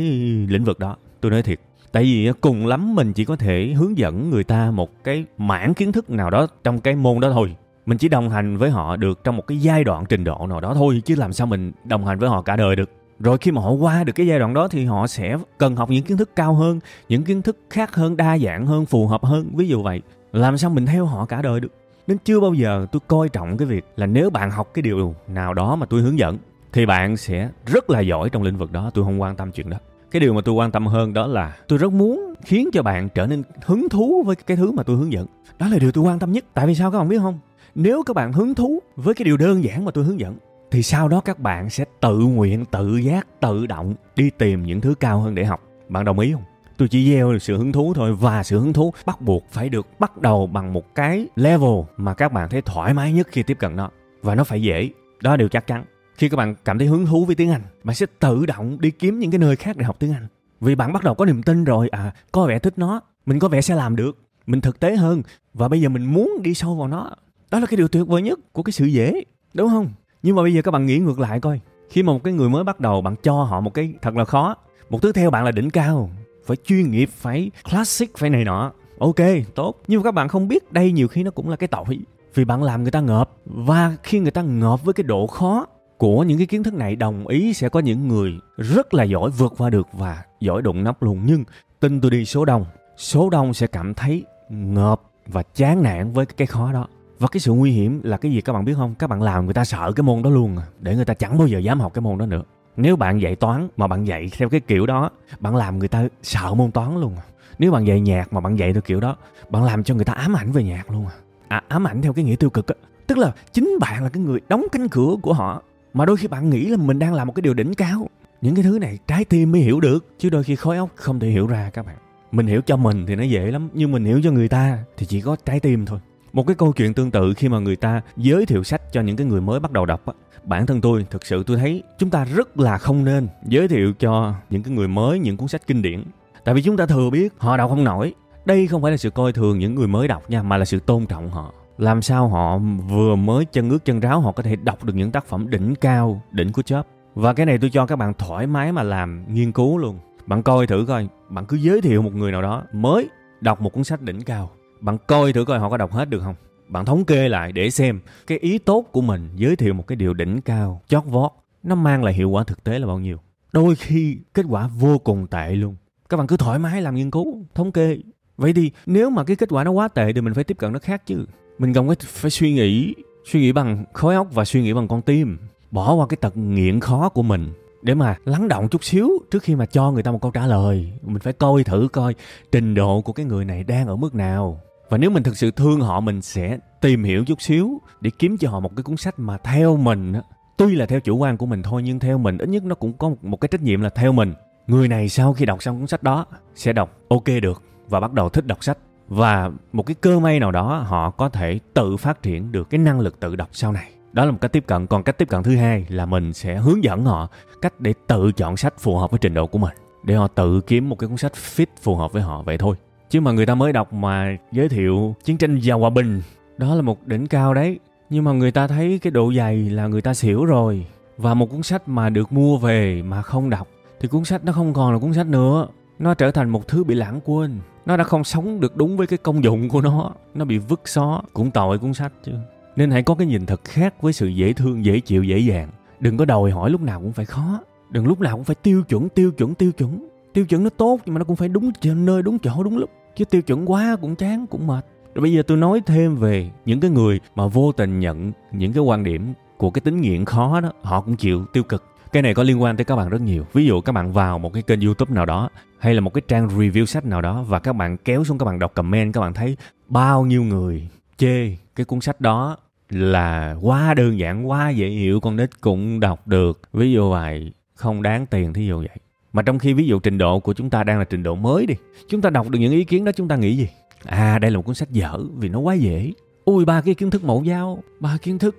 lĩnh 0.48 0.64
vực 0.64 0.78
đó. 0.78 0.96
Tôi 1.20 1.30
nói 1.30 1.42
thiệt 1.42 1.60
tại 1.97 2.05
vì 2.05 2.33
cùng 2.41 2.67
lắm 2.67 2.95
mình 2.95 3.12
chỉ 3.12 3.25
có 3.25 3.37
thể 3.37 3.75
hướng 3.76 3.99
dẫn 3.99 4.31
người 4.31 4.45
ta 4.45 4.71
một 4.71 5.05
cái 5.05 5.25
mảng 5.38 5.75
kiến 5.75 5.93
thức 5.93 6.11
nào 6.11 6.31
đó 6.31 6.47
trong 6.65 6.81
cái 6.81 6.95
môn 6.95 7.21
đó 7.21 7.31
thôi. 7.33 7.57
Mình 7.87 7.99
chỉ 7.99 8.09
đồng 8.09 8.31
hành 8.31 8.57
với 8.57 8.71
họ 8.71 8.97
được 8.97 9.25
trong 9.25 9.37
một 9.37 9.47
cái 9.47 9.59
giai 9.59 9.85
đoạn 9.85 10.05
trình 10.09 10.25
độ 10.25 10.47
nào 10.47 10.61
đó 10.61 10.75
thôi, 10.75 11.03
chứ 11.05 11.15
làm 11.15 11.33
sao 11.33 11.47
mình 11.47 11.73
đồng 11.85 12.07
hành 12.07 12.19
với 12.19 12.29
họ 12.29 12.43
cả 12.43 12.57
đời 12.57 12.76
được. 12.76 12.91
Rồi 13.19 13.38
khi 13.38 13.50
mà 13.50 13.62
họ 13.62 13.71
qua 13.71 14.05
được 14.05 14.12
cái 14.12 14.26
giai 14.26 14.38
đoạn 14.38 14.55
đó 14.55 14.69
thì 14.69 14.85
họ 14.85 15.07
sẽ 15.07 15.37
cần 15.59 15.76
học 15.76 15.91
những 15.91 16.05
kiến 16.05 16.17
thức 16.17 16.31
cao 16.37 16.55
hơn, 16.55 16.81
những 17.09 17.25
kiến 17.25 17.43
thức 17.43 17.59
khác 17.71 17.95
hơn, 17.95 18.17
đa 18.17 18.38
dạng 18.38 18.67
hơn, 18.67 18.87
phù 18.87 19.07
hợp 19.07 19.25
hơn, 19.25 19.50
ví 19.55 19.69
dụ 19.69 19.83
vậy. 19.83 20.03
Làm 20.33 20.59
sao 20.59 20.71
mình 20.71 20.87
theo 20.87 21.07
họ 21.07 21.25
cả 21.25 21.43
đời 21.43 21.61
được? 21.61 21.73
Nên 22.07 22.19
chưa 22.25 22.41
bao 22.41 22.55
giờ 22.55 22.87
tôi 22.93 23.00
coi 23.07 23.29
trọng 23.29 23.57
cái 23.57 23.67
việc 23.67 23.85
là 23.97 24.07
nếu 24.07 24.31
bạn 24.31 24.50
học 24.50 24.71
cái 24.75 24.83
điều 24.83 25.15
nào 25.29 25.55
đó 25.55 25.76
mà 25.76 25.87
tôi 25.87 26.00
hướng 26.00 26.19
dẫn, 26.19 26.38
thì 26.73 26.87
bạn 26.87 27.17
sẽ 27.17 27.50
rất 27.67 27.91
là 27.91 28.00
giỏi 28.00 28.31
trong 28.31 28.43
lĩnh 28.43 28.57
vực 28.57 28.73
đó, 28.73 28.91
tôi 28.95 29.05
không 29.05 29.21
quan 29.21 29.37
tâm 29.37 29.53
chuyện 29.53 29.71
đó 29.71 29.76
cái 30.10 30.20
điều 30.20 30.34
mà 30.34 30.40
tôi 30.40 30.54
quan 30.54 30.70
tâm 30.70 30.86
hơn 30.86 31.12
đó 31.12 31.26
là 31.26 31.56
tôi 31.68 31.78
rất 31.78 31.92
muốn 31.92 32.34
khiến 32.44 32.68
cho 32.72 32.82
bạn 32.82 33.08
trở 33.08 33.26
nên 33.26 33.42
hứng 33.64 33.88
thú 33.88 34.22
với 34.26 34.36
cái 34.36 34.56
thứ 34.56 34.72
mà 34.72 34.82
tôi 34.82 34.96
hướng 34.96 35.12
dẫn. 35.12 35.26
Đó 35.58 35.68
là 35.68 35.78
điều 35.78 35.92
tôi 35.92 36.04
quan 36.04 36.18
tâm 36.18 36.32
nhất. 36.32 36.44
Tại 36.54 36.66
vì 36.66 36.75
sao 36.75 36.90
các 36.90 36.98
bạn 36.98 37.08
biết 37.08 37.18
không? 37.18 37.38
Nếu 37.75 38.02
các 38.06 38.16
bạn 38.16 38.32
hứng 38.32 38.54
thú 38.54 38.78
với 38.96 39.14
cái 39.14 39.25
điều 39.25 39.36
đơn 39.36 39.64
giản 39.64 39.84
mà 39.84 39.90
tôi 39.90 40.04
hướng 40.04 40.20
dẫn, 40.20 40.36
thì 40.70 40.82
sau 40.82 41.08
đó 41.08 41.20
các 41.20 41.38
bạn 41.38 41.70
sẽ 41.70 41.84
tự 42.00 42.18
nguyện, 42.18 42.64
tự 42.64 42.96
giác, 42.96 43.40
tự 43.40 43.66
động 43.66 43.94
đi 44.16 44.30
tìm 44.30 44.62
những 44.62 44.80
thứ 44.80 44.94
cao 45.00 45.20
hơn 45.20 45.34
để 45.34 45.44
học. 45.44 45.62
Bạn 45.88 46.04
đồng 46.04 46.18
ý 46.18 46.32
không? 46.32 46.42
Tôi 46.76 46.88
chỉ 46.88 47.12
gieo 47.12 47.38
sự 47.38 47.56
hứng 47.56 47.72
thú 47.72 47.94
thôi 47.94 48.12
và 48.12 48.42
sự 48.42 48.58
hứng 48.58 48.72
thú 48.72 48.92
bắt 49.06 49.20
buộc 49.20 49.44
phải 49.50 49.68
được 49.68 49.86
bắt 49.98 50.18
đầu 50.18 50.46
bằng 50.46 50.72
một 50.72 50.94
cái 50.94 51.26
level 51.36 51.80
mà 51.96 52.14
các 52.14 52.32
bạn 52.32 52.48
thấy 52.48 52.62
thoải 52.62 52.94
mái 52.94 53.12
nhất 53.12 53.28
khi 53.30 53.42
tiếp 53.42 53.56
cận 53.60 53.76
nó. 53.76 53.90
Và 54.22 54.34
nó 54.34 54.44
phải 54.44 54.62
dễ. 54.62 54.90
Đó 55.22 55.30
là 55.30 55.36
điều 55.36 55.48
chắc 55.48 55.66
chắn 55.66 55.84
khi 56.16 56.28
các 56.28 56.37
bạn 56.37 56.54
cảm 56.64 56.78
thấy 56.78 56.88
hứng 56.88 57.06
thú 57.06 57.25
với 57.25 57.35
tiếng 57.35 57.50
Anh, 57.50 57.62
bạn 57.85 57.96
sẽ 57.96 58.06
tự 58.18 58.46
động 58.46 58.80
đi 58.80 58.90
kiếm 58.90 59.18
những 59.18 59.30
cái 59.30 59.38
nơi 59.38 59.56
khác 59.56 59.76
để 59.76 59.85
học 59.85 59.96
tiếng 59.99 60.12
Anh. 60.12 60.26
Vì 60.61 60.75
bạn 60.75 60.92
bắt 60.92 61.04
đầu 61.04 61.14
có 61.14 61.25
niềm 61.25 61.42
tin 61.42 61.64
rồi, 61.64 61.88
à, 61.88 62.14
có 62.32 62.46
vẻ 62.46 62.58
thích 62.58 62.75
nó, 62.76 63.00
mình 63.26 63.38
có 63.38 63.49
vẻ 63.49 63.61
sẽ 63.61 63.75
làm 63.75 63.96
được, 63.96 64.18
mình 64.46 64.61
thực 64.61 64.80
tế 64.80 64.96
hơn 64.96 65.23
và 65.54 65.68
bây 65.68 65.80
giờ 65.80 65.88
mình 65.88 66.04
muốn 66.04 66.38
đi 66.42 66.54
sâu 66.54 66.75
vào 66.75 66.88
nó. 66.88 67.11
Đó 67.50 67.61
là 67.61 67.66
cái 67.66 67.76
điều 67.76 67.88
tuyệt 67.88 68.06
vời 68.06 68.23
nhất 68.23 68.38
của 68.52 68.62
cái 68.62 68.73
sự 68.73 68.85
dễ, 68.85 69.25
đúng 69.54 69.68
không? 69.68 69.90
Nhưng 70.23 70.37
mà 70.37 70.42
bây 70.42 70.54
giờ 70.54 70.62
các 70.62 70.70
bạn 70.70 70.87
nghĩ 70.87 70.99
ngược 70.99 71.18
lại 71.18 71.40
coi, 71.40 71.61
khi 71.90 72.02
mà 72.02 72.12
một 72.12 72.25
cái 72.25 72.35
người 72.35 72.49
mới 72.49 72.64
bắt 72.64 72.80
đầu 72.80 73.00
bạn 73.00 73.14
cho 73.23 73.42
họ 73.42 73.61
một 73.61 73.75
cái 73.75 73.94
thật 74.02 74.16
là 74.16 74.25
khó, 74.25 74.56
một 74.90 75.02
thứ 75.02 75.12
theo 75.12 75.30
bạn 75.30 75.44
là 75.44 75.50
đỉnh 75.50 75.70
cao, 75.70 76.11
phải 76.46 76.56
chuyên 76.64 76.90
nghiệp, 76.90 77.11
phải 77.16 77.50
classic, 77.70 78.18
phải 78.18 78.30
này 78.30 78.44
nọ. 78.44 78.73
Ok, 78.99 79.16
tốt. 79.54 79.82
Nhưng 79.88 80.00
mà 80.00 80.04
các 80.04 80.14
bạn 80.14 80.28
không 80.28 80.49
biết 80.49 80.73
đây 80.73 80.92
nhiều 80.92 81.08
khi 81.08 81.23
nó 81.23 81.30
cũng 81.30 81.49
là 81.49 81.56
cái 81.56 81.68
tội. 81.68 81.99
Vì 82.35 82.44
bạn 82.44 82.62
làm 82.62 82.82
người 82.82 82.92
ta 82.92 83.00
ngợp 83.00 83.30
và 83.44 83.96
khi 84.02 84.18
người 84.18 84.30
ta 84.30 84.42
ngợp 84.42 84.85
với 84.85 84.94
cái 84.94 85.04
độ 85.04 85.26
khó 85.26 85.66
của 85.99 86.23
những 86.23 86.38
cái 86.38 86.47
kiến 86.47 86.62
thức 86.62 86.75
này, 86.75 86.97
đồng 86.97 87.26
ý 87.26 87.55
sẽ 87.55 87.69
có 87.69 87.81
những 87.81 88.09
người 88.09 88.33
rất 88.57 88.95
là 88.95 89.05
giỏi 89.05 89.31
vượt 89.31 89.55
qua 89.59 89.71
được 89.71 89.88
và 89.93 90.23
giỏi 90.41 90.62
đụng 90.62 90.85
nắp 90.85 91.03
luôn. 91.03 91.23
Nhưng 91.25 91.45
tin 91.81 92.00
tôi 92.00 92.11
đi, 92.11 92.25
số 92.25 92.45
đông 92.45 92.65
số 92.97 93.31
đông 93.31 93.55
sẽ 93.55 93.67
cảm 93.67 93.95
thấy 93.95 94.25
ngợp 94.49 95.03
và 95.26 95.43
chán 95.43 95.83
nản 95.83 96.12
với 96.12 96.26
cái 96.26 96.47
khó 96.47 96.73
đó. 96.73 96.87
Và 97.19 97.29
cái 97.29 97.41
sự 97.41 97.53
nguy 97.53 97.71
hiểm 97.71 98.00
là 98.05 98.17
cái 98.17 98.33
gì 98.33 98.41
các 98.41 98.53
bạn 98.53 98.65
biết 98.65 98.75
không? 98.76 98.95
Các 98.95 99.11
bạn 99.11 99.23
làm 99.23 99.45
người 99.45 99.55
ta 99.55 99.65
sợ 99.65 99.93
cái 99.97 100.03
môn 100.03 100.23
đó 100.23 100.31
luôn 100.31 100.57
à, 100.57 100.67
để 100.81 100.97
người 100.97 101.05
ta 101.05 101.15
chẳng 101.15 101.38
bao 101.38 101.47
giờ 101.47 101.59
dám 101.59 101.81
học 101.81 101.95
cái 101.95 102.03
môn 102.03 102.19
đó 102.19 102.26
nữa. 102.26 102.43
Nếu 102.76 102.97
bạn 102.97 103.21
dạy 103.21 103.37
toán 103.37 103.69
mà 103.76 103.87
bạn 103.87 104.07
dạy 104.07 104.31
theo 104.38 104.49
cái 104.49 104.61
kiểu 104.61 104.87
đó, 104.87 105.11
bạn 105.41 105.57
làm 105.57 105.79
người 105.79 105.88
ta 105.88 106.09
sợ 106.23 106.55
môn 106.55 106.71
toán 106.71 107.00
luôn 107.00 107.15
à. 107.17 107.23
nếu 107.59 107.73
bạn 107.73 107.87
dạy 107.87 108.00
nhạc 108.00 108.33
mà 108.33 108.41
bạn 108.41 108.59
dạy 108.59 108.73
theo 108.73 108.83
kiểu 108.83 109.00
đó, 109.00 109.17
bạn 109.49 109.65
làm 109.65 109.85
cho 109.85 109.95
người 109.95 110.05
ta 110.05 110.12
ám 110.12 110.37
ảnh 110.37 110.53
về 110.53 110.62
nhạc 110.62 110.91
luôn 110.91 111.07
à, 111.07 111.12
à 111.49 111.62
ám 111.69 111.87
ảnh 111.87 112.03
theo 112.03 112.12
cái 112.12 112.25
nghĩa 112.25 112.37
tiêu 112.37 112.50
cực 112.50 112.67
á. 112.67 112.75
Tức 113.07 113.19
là 113.19 113.33
chính 113.53 113.71
bạn 113.81 114.03
là 114.03 114.09
cái 114.09 114.23
người 114.23 114.41
đóng 114.49 114.67
cánh 114.73 114.88
cửa 114.88 115.15
của 115.23 115.33
họ 115.33 115.62
mà 115.97 116.05
đôi 116.05 116.17
khi 116.17 116.29
bạn 116.29 116.50
nghĩ 116.50 116.67
là 116.67 116.76
mình 116.76 116.99
đang 116.99 117.15
làm 117.15 117.26
một 117.26 117.33
cái 117.33 117.43
điều 117.43 117.55
đỉnh 117.55 117.75
cao. 117.75 118.09
Những 118.41 118.55
cái 118.55 118.65
thứ 118.65 118.79
này 118.79 118.99
trái 119.07 119.25
tim 119.25 119.53
mới 119.53 119.61
hiểu 119.61 119.81
được, 119.81 120.07
chứ 120.19 120.31
đôi 120.31 120.45
khi 120.45 120.57
khối 120.57 120.76
óc 120.76 120.91
không 120.95 121.21
thể 121.21 121.29
hiểu 121.29 121.47
ra 121.47 121.71
các 121.73 121.87
bạn. 121.87 121.97
Mình 122.33 122.47
hiểu 122.47 122.61
cho 122.67 122.76
mình 122.76 123.07
thì 123.07 123.15
nó 123.15 123.23
dễ 123.23 123.50
lắm, 123.50 123.69
nhưng 123.75 123.93
mình 123.93 124.05
hiểu 124.05 124.21
cho 124.25 124.31
người 124.31 124.49
ta 124.49 124.79
thì 124.97 125.07
chỉ 125.07 125.21
có 125.21 125.37
trái 125.45 125.61
tim 125.61 125.87
thôi. 125.87 125.99
Một 126.33 126.47
cái 126.47 126.57
câu 126.57 126.73
chuyện 126.73 126.95
tương 126.95 127.11
tự 127.11 127.35
khi 127.37 127.49
mà 127.49 127.59
người 127.59 127.76
ta 127.76 128.00
giới 128.17 128.47
thiệu 128.47 128.65
sách 128.65 128.93
cho 128.93 129.00
những 129.00 129.17
cái 129.17 129.26
người 129.26 129.41
mới 129.41 129.61
bắt 129.61 129.73
đầu 129.73 129.87
đọc 129.87 130.07
á, 130.07 130.12
bản 130.45 130.67
thân 130.67 130.81
tôi 130.81 131.07
thực 131.11 131.26
sự 131.26 131.45
tôi 131.47 131.57
thấy 131.57 131.83
chúng 131.99 132.11
ta 132.11 132.25
rất 132.25 132.59
là 132.59 132.79
không 132.79 133.05
nên 133.05 133.29
giới 133.47 133.69
thiệu 133.69 133.93
cho 133.99 134.35
những 134.50 134.62
cái 134.62 134.75
người 134.75 134.88
mới 134.88 135.19
những 135.19 135.37
cuốn 135.37 135.49
sách 135.49 135.67
kinh 135.67 135.83
điển. 135.83 136.03
Tại 136.45 136.55
vì 136.55 136.62
chúng 136.62 136.76
ta 136.76 136.87
thừa 136.87 137.11
biết 137.11 137.33
họ 137.38 137.57
đọc 137.57 137.71
không 137.71 137.85
nổi. 137.85 138.15
Đây 138.45 138.67
không 138.67 138.83
phải 138.83 138.91
là 138.91 138.97
sự 138.97 139.11
coi 139.11 139.33
thường 139.33 139.59
những 139.59 139.75
người 139.75 139.88
mới 139.88 140.09
đọc 140.09 140.31
nha, 140.31 140.43
mà 140.43 140.57
là 140.57 140.65
sự 140.65 140.81
tôn 140.81 141.07
trọng 141.07 141.31
họ 141.31 141.53
làm 141.78 142.02
sao 142.02 142.28
họ 142.28 142.59
vừa 142.88 143.16
mới 143.16 143.45
chân 143.45 143.71
ướt 143.71 143.85
chân 143.85 144.00
ráo 144.00 144.21
họ 144.21 144.33
có 144.33 144.42
thể 144.42 144.56
đọc 144.56 144.85
được 144.85 144.95
những 144.97 145.11
tác 145.11 145.26
phẩm 145.26 145.50
đỉnh 145.50 145.75
cao, 145.75 146.23
đỉnh 146.30 146.52
của 146.52 146.62
chớp? 146.62 146.83
Và 147.14 147.33
cái 147.33 147.47
này 147.47 147.59
tôi 147.59 147.71
cho 147.71 147.87
các 147.87 147.97
bạn 147.97 148.14
thoải 148.18 148.47
mái 148.47 148.73
mà 148.73 148.83
làm 148.83 149.25
nghiên 149.35 149.52
cứu 149.52 149.78
luôn. 149.78 149.99
Bạn 150.26 150.42
coi 150.42 150.66
thử 150.66 150.85
coi, 150.88 151.09
bạn 151.28 151.47
cứ 151.47 151.56
giới 151.56 151.80
thiệu 151.80 152.02
một 152.02 152.14
người 152.14 152.33
nào 152.33 152.42
đó 152.42 152.62
mới 152.73 153.09
đọc 153.40 153.61
một 153.61 153.73
cuốn 153.73 153.85
sách 153.85 154.02
đỉnh 154.02 154.23
cao. 154.23 154.50
Bạn 154.80 154.99
coi 155.06 155.33
thử 155.33 155.45
coi 155.45 155.59
họ 155.59 155.71
có 155.71 155.76
đọc 155.76 155.92
hết 155.92 156.09
được 156.09 156.21
không? 156.21 156.35
Bạn 156.68 156.85
thống 156.85 157.04
kê 157.04 157.28
lại 157.28 157.52
để 157.52 157.71
xem 157.71 158.00
cái 158.26 158.38
ý 158.38 158.59
tốt 158.59 158.87
của 158.92 159.00
mình, 159.00 159.28
giới 159.35 159.56
thiệu 159.56 159.75
một 159.75 159.87
cái 159.87 159.97
điều 159.97 160.14
đỉnh 160.14 160.40
cao, 160.40 160.80
chót 160.88 161.04
vót 161.04 161.30
nó 161.62 161.75
mang 161.75 162.04
lại 162.04 162.14
hiệu 162.14 162.30
quả 162.30 162.45
thực 162.45 162.64
tế 162.64 162.78
là 162.78 162.87
bao 162.87 162.99
nhiêu? 162.99 163.18
Đôi 163.52 163.75
khi 163.75 164.18
kết 164.35 164.47
quả 164.49 164.68
vô 164.78 164.99
cùng 164.99 165.26
tệ 165.26 165.54
luôn. 165.54 165.76
Các 166.09 166.16
bạn 166.16 166.26
cứ 166.26 166.37
thoải 166.37 166.59
mái 166.59 166.83
làm 166.83 166.95
nghiên 166.95 167.11
cứu, 167.11 167.45
thống 167.54 167.73
kê. 167.73 167.99
Vậy 168.37 168.52
thì 168.52 168.71
nếu 168.87 169.11
mà 169.11 169.25
cái 169.25 169.37
kết 169.37 169.49
quả 169.52 169.64
nó 169.64 169.71
quá 169.71 169.88
tệ 169.88 170.12
thì 170.12 170.21
mình 170.21 170.35
phải 170.35 170.45
tiếp 170.45 170.56
cận 170.59 170.73
nó 170.73 170.78
khác 170.78 171.06
chứ 171.06 171.26
mình 171.58 171.75
không 171.75 171.86
phải, 171.86 171.96
phải 172.00 172.30
suy 172.30 172.52
nghĩ 172.52 172.94
suy 173.25 173.40
nghĩ 173.40 173.52
bằng 173.52 173.84
khối 173.92 174.14
óc 174.14 174.26
và 174.32 174.44
suy 174.44 174.62
nghĩ 174.62 174.72
bằng 174.72 174.88
con 174.88 175.02
tim. 175.02 175.38
Bỏ 175.70 175.94
qua 175.94 176.06
cái 176.06 176.16
tật 176.16 176.36
nghiện 176.36 176.80
khó 176.80 177.08
của 177.08 177.22
mình 177.22 177.52
để 177.82 177.94
mà 177.94 178.16
lắng 178.25 178.48
động 178.48 178.68
chút 178.68 178.84
xíu 178.84 179.10
trước 179.30 179.42
khi 179.42 179.54
mà 179.54 179.66
cho 179.66 179.90
người 179.90 180.02
ta 180.02 180.10
một 180.10 180.18
câu 180.22 180.30
trả 180.30 180.46
lời. 180.46 180.92
Mình 181.02 181.18
phải 181.18 181.32
coi 181.32 181.64
thử 181.64 181.88
coi 181.92 182.14
trình 182.52 182.75
độ 182.75 183.00
của 183.00 183.12
cái 183.12 183.26
người 183.26 183.44
này 183.44 183.64
đang 183.64 183.86
ở 183.86 183.96
mức 183.96 184.14
nào. 184.14 184.60
Và 184.88 184.98
nếu 184.98 185.10
mình 185.10 185.22
thực 185.22 185.36
sự 185.36 185.50
thương 185.50 185.80
họ 185.80 186.00
mình 186.00 186.22
sẽ 186.22 186.58
tìm 186.80 187.04
hiểu 187.04 187.25
chút 187.25 187.42
xíu 187.42 187.80
để 188.00 188.10
kiếm 188.18 188.38
cho 188.38 188.50
họ 188.50 188.60
một 188.60 188.76
cái 188.76 188.82
cuốn 188.82 188.96
sách 188.96 189.18
mà 189.18 189.38
theo 189.38 189.76
mình 189.76 190.12
tuy 190.56 190.76
là 190.76 190.86
theo 190.86 191.00
chủ 191.00 191.16
quan 191.16 191.36
của 191.36 191.46
mình 191.46 191.62
thôi 191.62 191.82
nhưng 191.82 191.98
theo 191.98 192.18
mình 192.18 192.38
ít 192.38 192.48
nhất 192.48 192.64
nó 192.64 192.75
cũng 192.75 192.92
có 192.92 193.10
một 193.22 193.40
cái 193.40 193.48
trách 193.48 193.62
nhiệm 193.62 193.80
là 193.80 193.90
theo 193.90 194.12
mình. 194.12 194.34
Người 194.66 194.88
này 194.88 195.08
sau 195.08 195.32
khi 195.32 195.46
đọc 195.46 195.62
xong 195.62 195.78
cuốn 195.78 195.86
sách 195.86 196.02
đó 196.02 196.26
sẽ 196.54 196.72
đọc 196.72 196.98
ok 197.08 197.25
được 197.42 197.62
và 197.88 198.00
bắt 198.00 198.12
đầu 198.12 198.28
thích 198.28 198.46
đọc 198.46 198.64
sách 198.64 198.78
và 199.08 199.50
một 199.72 199.86
cái 199.86 199.94
cơ 200.00 200.18
may 200.18 200.40
nào 200.40 200.50
đó, 200.50 200.84
họ 200.86 201.10
có 201.10 201.28
thể 201.28 201.58
tự 201.75 201.96
phát 201.96 202.22
triển 202.22 202.52
được 202.52 202.70
cái 202.70 202.78
năng 202.78 203.00
lực 203.00 203.20
tự 203.20 203.36
đọc 203.36 203.48
sau 203.52 203.72
này. 203.72 203.90
Đó 204.12 204.25
là 204.25 204.30
một 204.30 204.38
cách 204.40 204.52
tiếp 204.52 204.64
cận. 204.66 204.86
Còn 204.86 205.02
cách 205.02 205.18
tiếp 205.18 205.28
cận 205.28 205.42
thứ 205.42 205.56
hai 205.56 205.86
là 205.88 206.06
mình 206.06 206.32
sẽ 206.32 206.56
hướng 206.56 206.84
dẫn 206.84 207.04
họ 207.04 207.28
cách 207.62 207.80
để 207.80 207.94
tự 208.06 208.32
chọn 208.32 208.56
sách 208.56 208.75
phù 208.78 208.96
hợp 208.96 209.10
với 209.10 209.18
trình 209.18 209.34
độ 209.34 209.46
của 209.46 209.58
mình. 209.58 209.75
Để 210.04 210.14
họ 210.14 210.28
tự 210.28 210.60
kiếm 210.60 210.88
một 210.88 210.98
cái 210.98 211.08
cuốn 211.08 211.16
sách 211.16 211.32
fit 211.32 211.66
phù 211.82 211.96
hợp 211.96 212.12
với 212.12 212.22
họ 212.22 212.42
vậy 212.42 212.58
thôi. 212.58 212.76
Chứ 213.10 213.20
mà 213.20 213.32
người 213.32 213.46
ta 213.46 213.54
mới 213.54 213.72
đọc 213.72 213.92
mà 213.92 214.36
giới 214.52 214.68
thiệu 214.68 215.14
chiến 215.25 215.36
tranh 215.36 215.58
và 215.64 215.75
hòa 215.75 215.90
bình, 215.90 216.22
đó 216.58 216.75
là 216.75 216.82
một 216.82 217.06
đỉnh 217.06 217.26
cao 217.26 217.54
đấy. 217.54 217.78
Nhưng 218.10 218.25
mà 218.25 218.32
người 218.32 218.50
ta 218.50 218.66
thấy 218.66 218.98
cái 219.02 219.10
độ 219.10 219.32
dày 219.32 219.56
là 219.56 219.86
người 219.86 220.02
ta 220.02 220.14
xỉu 220.14 220.44
rồi. 220.44 220.86
Và 221.16 221.34
một 221.34 221.50
cuốn 221.50 221.62
sách 221.62 221.88
mà 221.88 222.10
được 222.10 222.32
mua 222.32 222.56
về 222.56 223.02
mà 223.02 223.22
không 223.22 223.50
đọc, 223.50 223.68
thì 224.00 224.08
cuốn 224.08 224.25
sách 224.25 224.44
nó 224.44 224.52
không 224.52 224.72
còn 224.72 224.92
là 224.92 224.98
cuốn 224.98 225.14
sách 225.14 225.26
nữa 225.26 225.66
nó 225.99 226.15
trở 226.15 226.31
thành 226.31 226.49
một 226.49 226.69
thứ 226.69 226.85
bị 226.85 226.95
lãng 226.95 227.21
quên. 227.25 227.59
Nó 227.87 227.97
đã 227.97 228.05
không 228.05 228.25
sống 228.25 228.61
được 228.61 228.76
đúng 228.76 228.97
với 228.97 229.07
cái 229.07 229.19
công 229.19 229.45
dụng 229.45 229.69
của 229.69 229.81
nó. 229.81 230.12
Nó 230.35 230.45
bị 230.45 230.59
vứt 230.59 230.81
xó, 230.85 231.23
cũng 231.33 231.50
tội 231.50 231.79
cuốn 231.79 231.95
sách 231.95 232.12
chứ. 232.25 232.33
Nên 232.76 232.91
hãy 232.91 233.03
có 233.03 233.15
cái 233.15 233.26
nhìn 233.26 233.47
thật 233.47 233.65
khác 233.65 234.03
với 234.03 234.12
sự 234.12 234.26
dễ 234.26 234.53
thương, 234.53 234.85
dễ 234.85 235.00
chịu, 235.00 235.25
dễ 235.25 235.38
dàng. 235.38 235.69
Đừng 236.00 236.17
có 236.17 236.25
đòi 236.25 236.50
hỏi 236.50 236.71
lúc 236.71 236.81
nào 236.81 237.00
cũng 237.00 237.12
phải 237.12 237.25
khó. 237.25 237.61
Đừng 237.91 238.07
lúc 238.07 238.21
nào 238.21 238.37
cũng 238.37 238.45
phải 238.45 238.57
tiêu 238.62 238.83
chuẩn 238.83 239.09
tiêu 239.09 239.31
chuẩn 239.31 239.55
tiêu 239.55 239.73
chuẩn. 239.73 240.09
Tiêu 240.33 240.47
chuẩn 240.47 240.65
nó 240.65 240.71
tốt 240.71 241.00
nhưng 241.07 241.15
mà 241.15 241.19
nó 241.19 241.25
cũng 241.25 241.37
phải 241.37 241.49
đúng 241.49 241.73
nơi, 241.83 242.23
đúng 242.23 242.38
chỗ, 242.38 242.62
đúng 242.62 242.79
lúc. 242.79 242.91
Chứ 243.17 243.25
tiêu 243.25 243.43
chuẩn 243.43 243.71
quá 243.71 243.97
cũng 244.00 244.17
chán, 244.17 244.47
cũng 244.47 244.67
mệt. 244.67 244.87
Rồi 245.15 245.23
bây 245.23 245.33
giờ 245.33 245.43
tôi 245.43 245.57
nói 245.57 245.83
thêm 245.87 246.17
về 246.17 246.50
những 246.65 246.81
cái 246.81 246.91
người 246.91 247.21
mà 247.35 247.47
vô 247.47 247.73
tình 247.73 248.00
nhận 248.00 248.33
những 248.53 248.73
cái 248.73 248.83
quan 248.83 249.05
điểm 249.05 249.33
của 249.57 249.71
cái 249.71 249.81
tính 249.81 250.00
nghiện 250.00 250.25
khó 250.25 250.61
đó. 250.61 250.73
Họ 250.83 251.00
cũng 251.00 251.17
chịu 251.17 251.45
tiêu 251.53 251.62
cực 251.62 251.85
cái 252.16 252.23
này 252.23 252.35
có 252.35 252.42
liên 252.42 252.62
quan 252.62 252.76
tới 252.76 252.85
các 252.85 252.96
bạn 252.96 253.08
rất 253.08 253.20
nhiều. 253.20 253.46
Ví 253.52 253.66
dụ 253.66 253.80
các 253.80 253.92
bạn 253.92 254.12
vào 254.12 254.38
một 254.38 254.52
cái 254.52 254.62
kênh 254.62 254.80
youtube 254.80 255.14
nào 255.14 255.26
đó, 255.26 255.50
hay 255.78 255.94
là 255.94 256.00
một 256.00 256.14
cái 256.14 256.23
trang 256.28 256.49
review 256.49 256.85
sách 256.85 257.04
nào 257.04 257.23
đó, 257.23 257.42
và 257.42 257.58
các 257.58 257.73
bạn 257.73 257.96
kéo 257.96 258.25
xuống 258.25 258.38
các 258.38 258.44
bạn 258.44 258.58
đọc 258.58 258.75
comment, 258.75 259.12
các 259.12 259.20
bạn 259.20 259.35
thấy 259.35 259.56
bao 259.88 260.25
nhiêu 260.25 260.42
người 260.42 260.88
chê 261.16 261.56
cái 261.76 261.85
cuốn 261.85 262.00
sách 262.00 262.20
đó 262.20 262.56
là 262.90 263.56
quá 263.61 263.94
đơn 263.94 264.18
giản, 264.18 264.49
quá 264.49 264.70
dễ 264.70 264.88
hiểu, 264.88 265.20
con 265.20 265.37
nít 265.37 265.61
cũng 265.61 266.00
đọc 266.00 266.28
được. 266.28 266.61
Ví 266.73 266.92
dụ 266.92 267.11
vậy, 267.11 267.52
không 267.75 268.02
đáng 268.02 268.26
tiền 268.26 268.52
thí 268.52 268.66
dụ 268.66 268.78
vậy. 268.78 268.96
Mà 269.32 269.42
trong 269.42 269.58
khi 269.58 269.73
ví 269.73 269.87
dụ 269.87 269.99
trình 269.99 270.18
độ 270.18 270.40
của 270.40 270.52
chúng 270.52 270.70
ta 270.70 270.85
đang 270.85 270.99
là 270.99 271.04
trình 271.04 271.23
độ 271.23 271.35
mới 271.35 271.66
đi, 271.66 271.75
chúng 272.08 272.20
ta 272.20 272.30
đọc 272.30 272.49
được 272.49 272.58
những 272.58 272.73
ý 272.73 272.85
kiến 272.85 273.04
đó, 273.04 273.12
chúng 273.12 273.28
ta 273.28 273.37
nghĩ 273.37 273.56
gì? 273.56 273.68
À 274.04 274.38
đây 274.38 274.50
là 274.50 274.56
một 274.56 274.62
cuốn 274.62 274.75
sách 274.75 274.90
dở 274.90 275.18
vì 275.37 275.49
nó 275.49 275.58
quá 275.58 275.75
dễ. 275.75 276.12
Ui, 276.44 276.64
ba 276.64 276.80
cái 276.80 276.94
kiến 276.94 277.11
thức 277.11 277.25
mẫu 277.25 277.42
giáo, 277.44 277.82
ba 278.00 278.16
kiến 278.23 278.38
thức, 278.38 278.56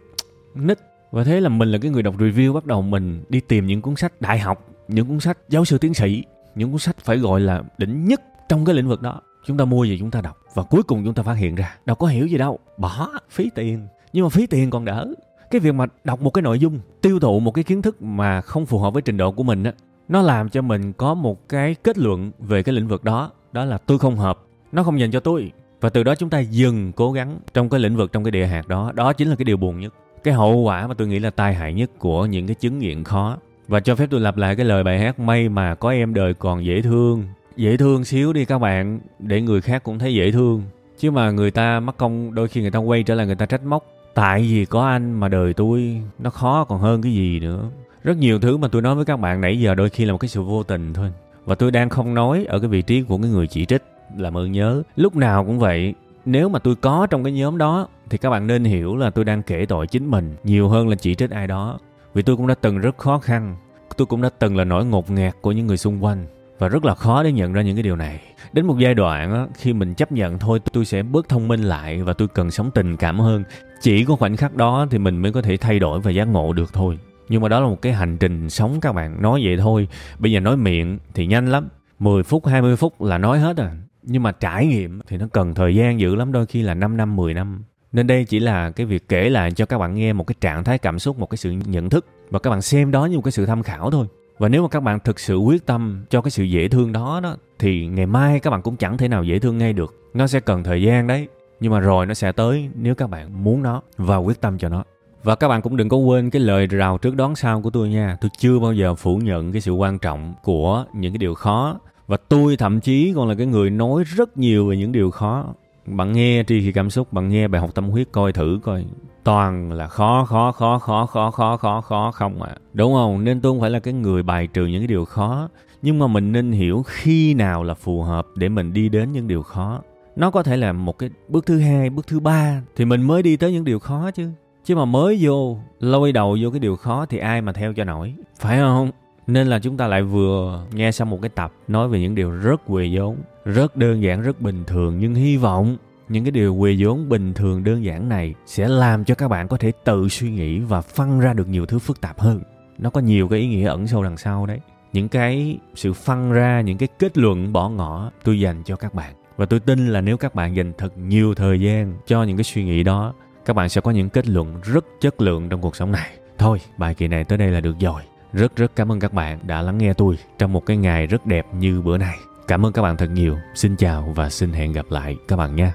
nít 0.55 0.77
và 1.11 1.23
thế 1.23 1.41
là 1.41 1.49
mình 1.49 1.71
là 1.71 1.77
cái 1.77 1.91
người 1.91 2.03
đọc 2.03 2.17
review, 2.17 2.53
bắt 2.53 2.65
đầu 2.65 2.81
mình 2.81 3.23
đi 3.29 3.39
tìm 3.39 3.67
những 3.67 3.81
cuốn 3.81 3.95
sách 3.95 4.21
đại 4.21 4.39
học, 4.39 4.69
những 4.87 5.07
cuốn 5.07 5.19
sách 5.19 5.37
giáo 5.49 5.65
sư 5.65 5.77
tiến 5.77 5.93
sĩ, 5.93 6.23
những 6.55 6.71
cuốn 6.71 6.79
sách 6.79 6.97
phải 6.99 7.17
gọi 7.17 7.39
là 7.39 7.63
đỉnh 7.77 8.05
nhất 8.05 8.21
trong 8.49 8.65
cái 8.65 8.75
lĩnh 8.75 8.87
vực 8.87 9.01
đó. 9.01 9.21
Chúng 9.45 9.57
ta 9.57 9.65
mua 9.65 9.83
gì 9.83 9.97
chúng 9.99 10.11
ta 10.11 10.21
đọc, 10.21 10.37
và 10.53 10.63
cuối 10.63 10.83
cùng 10.83 11.05
chúng 11.05 11.13
ta 11.13 11.23
phát 11.23 11.33
hiện 11.33 11.55
ra, 11.55 11.77
đâu 11.85 11.95
có 11.95 12.07
hiểu 12.07 12.27
gì 12.27 12.37
đâu, 12.37 12.59
bỏ 12.77 13.09
phí 13.29 13.49
tiền. 13.55 13.87
Nhưng 14.13 14.23
mà 14.23 14.29
phí 14.29 14.47
tiền 14.47 14.69
còn 14.69 14.85
đỡ. 14.85 15.07
Cái 15.51 15.61
việc 15.61 15.71
mà 15.71 15.85
đọc 16.03 16.21
một 16.21 16.29
cái 16.29 16.41
nội 16.41 16.59
dung, 16.59 16.79
tiêu 17.01 17.19
thụ 17.19 17.39
một 17.39 17.51
cái 17.51 17.63
kiến 17.63 17.81
thức 17.81 18.01
mà 18.01 18.41
không 18.41 18.65
phù 18.65 18.79
hợp 18.79 18.93
với 18.93 19.01
trình 19.01 19.17
độ 19.17 19.31
của 19.31 19.43
mình 19.43 19.63
á, 19.63 19.73
nó 20.09 20.21
làm 20.21 20.49
cho 20.49 20.61
mình 20.61 20.93
có 20.93 21.13
một 21.13 21.49
cái 21.49 21.75
kết 21.83 21.97
luận 21.97 22.31
về 22.39 22.63
cái 22.63 22.75
lĩnh 22.75 22.87
vực 22.87 23.03
đó. 23.03 23.31
Đó 23.51 23.65
là 23.65 23.77
tôi 23.77 23.99
không 23.99 24.15
hợp, 24.15 24.39
nó 24.71 24.83
không 24.83 24.99
dành 24.99 25.11
cho 25.11 25.19
tôi. 25.19 25.51
Và 25.81 25.89
từ 25.89 26.03
đó 26.03 26.15
chúng 26.15 26.29
ta 26.29 26.39
dừng 26.39 26.91
cố 26.91 27.11
gắng 27.11 27.39
trong 27.53 27.69
cái 27.69 27.79
lĩnh 27.79 27.95
vực, 27.95 28.11
trong 28.11 28.23
cái 28.23 28.31
địa 28.31 28.45
hạt 28.45 28.67
đó. 28.67 28.91
Đó 28.95 29.13
chính 29.13 29.29
là 29.29 29.35
cái 29.35 29.45
điều 29.45 29.57
buồn 29.57 29.79
nhất 29.79 29.93
cái 30.27 30.33
hậu 30.33 30.55
quả 30.55 30.87
mà 30.87 30.93
tôi 30.93 31.07
nghĩ 31.07 31.19
là 31.19 31.29
tai 31.29 31.53
hại 31.53 31.73
nhất 31.73 31.91
của 31.99 32.25
những 32.25 32.47
cái 32.47 32.55
chứng 32.55 32.79
nghiện 32.79 33.03
khó. 33.03 33.37
Và 33.67 33.79
cho 33.79 33.95
phép 33.95 34.07
tôi 34.11 34.19
lặp 34.19 34.37
lại 34.37 34.55
cái 34.55 34.65
lời 34.65 34.83
bài 34.83 34.99
hát 34.99 35.19
may 35.19 35.49
mà 35.49 35.75
có 35.75 35.89
em 35.89 36.13
đời 36.13 36.33
còn 36.33 36.65
dễ 36.65 36.81
thương. 36.81 37.23
Dễ 37.55 37.77
thương 37.77 38.05
xíu 38.05 38.33
đi 38.33 38.45
các 38.45 38.59
bạn, 38.59 38.99
để 39.19 39.41
người 39.41 39.61
khác 39.61 39.83
cũng 39.83 39.99
thấy 39.99 40.13
dễ 40.13 40.31
thương. 40.31 40.63
Chứ 40.99 41.11
mà 41.11 41.31
người 41.31 41.51
ta 41.51 41.79
mắc 41.79 41.97
công, 41.97 42.35
đôi 42.35 42.47
khi 42.47 42.61
người 42.61 42.71
ta 42.71 42.79
quay 42.79 43.03
trở 43.03 43.15
lại 43.15 43.25
người 43.25 43.35
ta 43.35 43.45
trách 43.45 43.63
móc. 43.63 43.85
Tại 44.13 44.41
vì 44.41 44.65
có 44.65 44.87
anh 44.87 45.13
mà 45.13 45.27
đời 45.27 45.53
tôi 45.53 46.01
nó 46.19 46.29
khó 46.29 46.63
còn 46.63 46.79
hơn 46.79 47.01
cái 47.01 47.13
gì 47.13 47.39
nữa. 47.39 47.69
Rất 48.03 48.17
nhiều 48.17 48.39
thứ 48.39 48.57
mà 48.57 48.67
tôi 48.67 48.81
nói 48.81 48.95
với 48.95 49.05
các 49.05 49.17
bạn 49.19 49.41
nãy 49.41 49.59
giờ 49.59 49.75
đôi 49.75 49.89
khi 49.89 50.05
là 50.05 50.11
một 50.11 50.17
cái 50.17 50.29
sự 50.29 50.41
vô 50.41 50.63
tình 50.63 50.93
thôi. 50.93 51.11
Và 51.45 51.55
tôi 51.55 51.71
đang 51.71 51.89
không 51.89 52.13
nói 52.13 52.45
ở 52.45 52.59
cái 52.59 52.67
vị 52.67 52.81
trí 52.81 53.01
của 53.01 53.17
cái 53.17 53.31
người 53.31 53.47
chỉ 53.47 53.65
trích, 53.65 53.83
làm 54.17 54.37
ơn 54.37 54.51
nhớ. 54.51 54.83
Lúc 54.95 55.15
nào 55.15 55.45
cũng 55.45 55.59
vậy 55.59 55.93
nếu 56.27 56.49
mà 56.49 56.59
tôi 56.59 56.75
có 56.75 57.07
trong 57.09 57.23
cái 57.23 57.33
nhóm 57.33 57.57
đó 57.57 57.87
thì 58.09 58.17
các 58.17 58.29
bạn 58.29 58.47
nên 58.47 58.63
hiểu 58.63 58.95
là 58.95 59.09
tôi 59.09 59.25
đang 59.25 59.43
kể 59.43 59.65
tội 59.65 59.87
chính 59.87 60.11
mình 60.11 60.35
nhiều 60.43 60.69
hơn 60.69 60.89
là 60.89 60.95
chỉ 60.95 61.15
trích 61.15 61.31
ai 61.31 61.47
đó. 61.47 61.79
Vì 62.13 62.21
tôi 62.21 62.37
cũng 62.37 62.47
đã 62.47 62.55
từng 62.61 62.79
rất 62.79 62.97
khó 62.97 63.19
khăn 63.19 63.55
tôi 63.97 64.05
cũng 64.05 64.21
đã 64.21 64.29
từng 64.39 64.57
là 64.57 64.63
nỗi 64.63 64.85
ngột 64.85 65.11
ngạt 65.11 65.35
của 65.41 65.51
những 65.51 65.67
người 65.67 65.77
xung 65.77 66.03
quanh 66.03 66.25
và 66.59 66.67
rất 66.67 66.85
là 66.85 66.95
khó 66.95 67.23
để 67.23 67.31
nhận 67.31 67.53
ra 67.53 67.61
những 67.61 67.75
cái 67.75 67.83
điều 67.83 67.95
này. 67.95 68.19
Đến 68.53 68.65
một 68.65 68.77
giai 68.79 68.93
đoạn 68.93 69.33
á, 69.33 69.45
khi 69.55 69.73
mình 69.73 69.93
chấp 69.93 70.11
nhận 70.11 70.39
thôi 70.39 70.61
tôi 70.73 70.85
sẽ 70.85 71.03
bớt 71.03 71.29
thông 71.29 71.47
minh 71.47 71.61
lại 71.61 72.03
và 72.03 72.13
tôi 72.13 72.27
cần 72.27 72.51
sống 72.51 72.71
tình 72.71 72.97
cảm 72.97 73.19
hơn. 73.19 73.43
Chỉ 73.81 74.05
có 74.05 74.15
khoảnh 74.15 74.37
khắc 74.37 74.55
đó 74.55 74.87
thì 74.89 74.97
mình 74.97 75.17
mới 75.17 75.31
có 75.31 75.41
thể 75.41 75.57
thay 75.57 75.79
đổi 75.79 75.99
và 75.99 76.11
giác 76.11 76.27
ngộ 76.27 76.53
được 76.53 76.73
thôi. 76.73 76.99
Nhưng 77.29 77.41
mà 77.41 77.49
đó 77.49 77.59
là 77.59 77.67
một 77.67 77.81
cái 77.81 77.93
hành 77.93 78.17
trình 78.17 78.49
sống 78.49 78.79
các 78.81 78.93
bạn 78.93 79.21
nói 79.21 79.41
vậy 79.43 79.57
thôi. 79.57 79.87
Bây 80.19 80.31
giờ 80.31 80.39
nói 80.39 80.57
miệng 80.57 80.99
thì 81.13 81.25
nhanh 81.25 81.51
lắm 81.51 81.69
10 81.99 82.23
phút 82.23 82.45
20 82.45 82.75
phút 82.75 83.01
là 83.01 83.17
nói 83.17 83.39
hết 83.39 83.57
à 83.57 83.71
nhưng 84.09 84.23
mà 84.23 84.31
trải 84.31 84.67
nghiệm 84.67 84.99
thì 85.07 85.17
nó 85.17 85.27
cần 85.33 85.53
thời 85.53 85.75
gian 85.75 85.99
dữ 85.99 86.15
lắm, 86.15 86.31
đôi 86.31 86.45
khi 86.45 86.61
là 86.61 86.73
5 86.73 86.97
năm 86.97 87.15
10 87.15 87.33
năm. 87.33 87.63
Nên 87.91 88.07
đây 88.07 88.25
chỉ 88.25 88.39
là 88.39 88.69
cái 88.69 88.85
việc 88.85 89.09
kể 89.09 89.29
lại 89.29 89.51
cho 89.51 89.65
các 89.65 89.77
bạn 89.77 89.95
nghe 89.95 90.13
một 90.13 90.23
cái 90.23 90.35
trạng 90.41 90.63
thái 90.63 90.77
cảm 90.77 90.99
xúc, 90.99 91.19
một 91.19 91.29
cái 91.29 91.37
sự 91.37 91.51
nhận 91.51 91.89
thức. 91.89 92.05
Và 92.29 92.39
các 92.39 92.49
bạn 92.49 92.61
xem 92.61 92.91
đó 92.91 93.05
như 93.05 93.15
một 93.15 93.21
cái 93.21 93.31
sự 93.31 93.45
tham 93.45 93.63
khảo 93.63 93.91
thôi. 93.91 94.07
Và 94.37 94.49
nếu 94.49 94.61
mà 94.61 94.67
các 94.67 94.83
bạn 94.83 94.99
thực 94.99 95.19
sự 95.19 95.37
quyết 95.37 95.65
tâm 95.65 96.05
cho 96.09 96.21
cái 96.21 96.31
sự 96.31 96.43
dễ 96.43 96.67
thương 96.67 96.93
đó 96.93 97.19
đó, 97.23 97.35
thì 97.59 97.87
ngày 97.87 98.05
mai 98.05 98.39
các 98.39 98.49
bạn 98.49 98.61
cũng 98.61 98.75
chẳng 98.75 98.97
thể 98.97 99.07
nào 99.07 99.23
dễ 99.23 99.39
thương 99.39 99.57
ngay 99.57 99.73
được. 99.73 99.95
Nó 100.13 100.27
sẽ 100.27 100.39
cần 100.39 100.63
thời 100.63 100.81
gian 100.81 101.07
đấy. 101.07 101.27
Nhưng 101.59 101.71
mà 101.71 101.79
rồi 101.79 102.05
nó 102.05 102.13
sẽ 102.13 102.31
tới 102.31 102.69
nếu 102.75 102.95
các 102.95 103.09
bạn 103.09 103.43
muốn 103.43 103.63
nó 103.63 103.81
và 103.97 104.17
quyết 104.17 104.41
tâm 104.41 104.57
cho 104.57 104.69
nó. 104.69 104.83
Và 105.23 105.35
các 105.35 105.47
bạn 105.47 105.61
cũng 105.61 105.77
đừng 105.77 105.89
có 105.89 105.97
quên 105.97 106.29
cái 106.29 106.41
lời 106.41 106.67
rào 106.67 106.97
trước 106.97 107.15
đón 107.15 107.35
sau 107.35 107.61
của 107.61 107.69
tôi 107.69 107.89
nha. 107.89 108.17
Tôi 108.21 108.29
chưa 108.37 108.59
bao 108.59 108.73
giờ 108.73 108.95
phủ 108.95 109.17
nhận 109.17 109.51
cái 109.51 109.61
sự 109.61 109.71
quan 109.71 109.99
trọng 109.99 110.33
của 110.43 110.85
những 110.93 111.13
cái 111.13 111.17
điều 111.17 111.33
khó 111.33 111.79
và 112.07 112.17
tôi 112.17 112.57
thậm 112.57 112.79
chí 112.79 113.13
còn 113.15 113.27
là 113.27 113.35
cái 113.35 113.47
người 113.47 113.69
nói 113.69 114.03
rất 114.03 114.37
nhiều 114.37 114.67
về 114.67 114.77
những 114.77 114.91
điều 114.91 115.11
khó. 115.11 115.45
Bạn 115.85 116.11
nghe 116.11 116.43
tri 116.47 116.61
khi 116.61 116.71
cảm 116.71 116.89
xúc, 116.89 117.13
bạn 117.13 117.29
nghe 117.29 117.47
bài 117.47 117.61
học 117.61 117.75
tâm 117.75 117.89
huyết 117.89 118.07
coi 118.11 118.33
thử 118.33 118.59
coi. 118.63 118.85
Toàn 119.23 119.71
là 119.71 119.87
khó 119.87 120.25
khó 120.25 120.51
khó 120.51 120.79
khó 120.79 121.05
khó 121.05 121.31
khó 121.31 121.57
khó 121.57 121.81
khó, 121.81 122.11
không 122.11 122.41
à 122.41 122.55
đúng 122.73 122.93
không? 122.93 123.23
Nên 123.23 123.41
tôi 123.41 123.51
không 123.51 123.61
phải 123.61 123.69
là 123.69 123.79
cái 123.79 123.93
người 123.93 124.23
bài 124.23 124.47
trừ 124.47 124.65
những 124.65 124.81
cái 124.81 124.87
điều 124.87 125.05
khó. 125.05 125.49
Nhưng 125.81 125.99
mà 125.99 126.07
mình 126.07 126.31
nên 126.31 126.51
hiểu 126.51 126.83
khi 126.87 127.33
nào 127.33 127.63
là 127.63 127.73
phù 127.73 128.01
hợp 128.01 128.27
để 128.35 128.49
mình 128.49 128.73
đi 128.73 128.89
đến 128.89 129.11
những 129.11 129.27
điều 129.27 129.43
khó. 129.43 129.81
Nó 130.15 130.31
có 130.31 130.43
thể 130.43 130.57
là 130.57 130.73
một 130.73 130.97
cái 130.97 131.09
bước 131.27 131.45
thứ 131.45 131.59
hai, 131.59 131.89
bước 131.89 132.07
thứ 132.07 132.19
ba, 132.19 132.61
thì 132.75 132.85
mình 132.85 133.01
mới 133.01 133.23
đi 133.23 133.37
tới 133.37 133.51
những 133.51 133.63
điều 133.63 133.79
khó 133.79 134.11
chứ. 134.11 134.29
Chứ 134.65 134.75
mà 134.75 134.85
mới 134.85 135.17
vô, 135.21 135.57
lôi 135.79 136.11
đầu 136.11 136.37
vô 136.41 136.49
cái 136.49 136.59
điều 136.59 136.75
khó 136.75 137.05
thì 137.05 137.17
ai 137.17 137.41
mà 137.41 137.51
theo 137.51 137.73
cho 137.73 137.83
nổi? 137.83 138.13
Phải 138.39 138.59
không? 138.59 138.91
Nên 139.27 139.47
là 139.47 139.59
chúng 139.59 139.77
ta 139.77 139.87
lại 139.87 140.03
vừa 140.03 140.65
nghe 140.73 140.91
xong 140.91 141.09
một 141.09 141.21
cái 141.21 141.29
tập 141.29 141.53
nói 141.67 141.87
về 141.87 141.99
những 141.99 142.15
điều 142.15 142.31
rất 142.31 142.65
quê 142.65 142.89
vốn, 142.93 143.17
rất 143.45 143.75
đơn 143.75 144.03
giản, 144.03 144.21
rất 144.21 144.41
bình 144.41 144.63
thường. 144.67 144.97
Nhưng 144.99 145.15
hy 145.15 145.37
vọng 145.37 145.77
những 146.09 146.23
cái 146.23 146.31
điều 146.31 146.57
quê 146.59 146.75
vốn, 146.79 147.09
bình 147.09 147.33
thường, 147.33 147.63
đơn 147.63 147.83
giản 147.83 148.09
này 148.09 148.33
sẽ 148.45 148.67
làm 148.67 149.05
cho 149.05 149.15
các 149.15 149.27
bạn 149.27 149.47
có 149.47 149.57
thể 149.57 149.71
tự 149.83 150.07
suy 150.09 150.31
nghĩ 150.31 150.59
và 150.59 150.81
phân 150.81 151.19
ra 151.19 151.33
được 151.33 151.47
nhiều 151.47 151.65
thứ 151.65 151.79
phức 151.79 152.01
tạp 152.01 152.19
hơn. 152.19 152.41
Nó 152.77 152.89
có 152.89 153.01
nhiều 153.01 153.27
cái 153.27 153.39
ý 153.39 153.47
nghĩa 153.47 153.67
ẩn 153.67 153.87
sâu 153.87 154.03
đằng 154.03 154.17
sau 154.17 154.45
đấy. 154.45 154.59
Những 154.93 155.09
cái 155.09 155.57
sự 155.75 155.93
phân 155.93 156.31
ra, 156.31 156.61
những 156.61 156.77
cái 156.77 156.89
kết 156.99 157.17
luận 157.17 157.53
bỏ 157.53 157.69
ngỏ 157.69 158.11
tôi 158.23 158.39
dành 158.39 158.63
cho 158.63 158.75
các 158.75 158.93
bạn. 158.93 159.13
Và 159.37 159.45
tôi 159.45 159.59
tin 159.59 159.87
là 159.87 160.01
nếu 160.01 160.17
các 160.17 160.35
bạn 160.35 160.55
dành 160.55 160.73
thật 160.77 160.97
nhiều 160.97 161.35
thời 161.35 161.61
gian 161.61 161.93
cho 162.07 162.23
những 162.23 162.37
cái 162.37 162.43
suy 162.43 162.63
nghĩ 162.63 162.83
đó, 162.83 163.13
các 163.45 163.55
bạn 163.55 163.69
sẽ 163.69 163.81
có 163.81 163.91
những 163.91 164.09
kết 164.09 164.27
luận 164.27 164.61
rất 164.63 164.85
chất 165.01 165.21
lượng 165.21 165.49
trong 165.49 165.61
cuộc 165.61 165.75
sống 165.75 165.91
này. 165.91 166.09
Thôi, 166.37 166.57
bài 166.77 166.95
kỳ 166.95 167.07
này 167.07 167.23
tới 167.23 167.37
đây 167.37 167.51
là 167.51 167.61
được 167.61 167.75
rồi 167.79 168.01
rất 168.33 168.55
rất 168.55 168.75
cảm 168.75 168.91
ơn 168.91 168.99
các 168.99 169.13
bạn 169.13 169.39
đã 169.43 169.61
lắng 169.61 169.77
nghe 169.77 169.93
tôi 169.93 170.17
trong 170.37 170.53
một 170.53 170.65
cái 170.65 170.77
ngày 170.77 171.07
rất 171.07 171.25
đẹp 171.25 171.45
như 171.53 171.81
bữa 171.81 171.97
nay. 171.97 172.17
Cảm 172.47 172.65
ơn 172.65 172.73
các 172.73 172.81
bạn 172.81 172.97
thật 172.97 173.09
nhiều. 173.09 173.37
Xin 173.55 173.75
chào 173.75 174.13
và 174.15 174.29
xin 174.29 174.51
hẹn 174.51 174.73
gặp 174.73 174.85
lại 174.89 175.15
các 175.27 175.35
bạn 175.35 175.55
nhé 175.55 175.71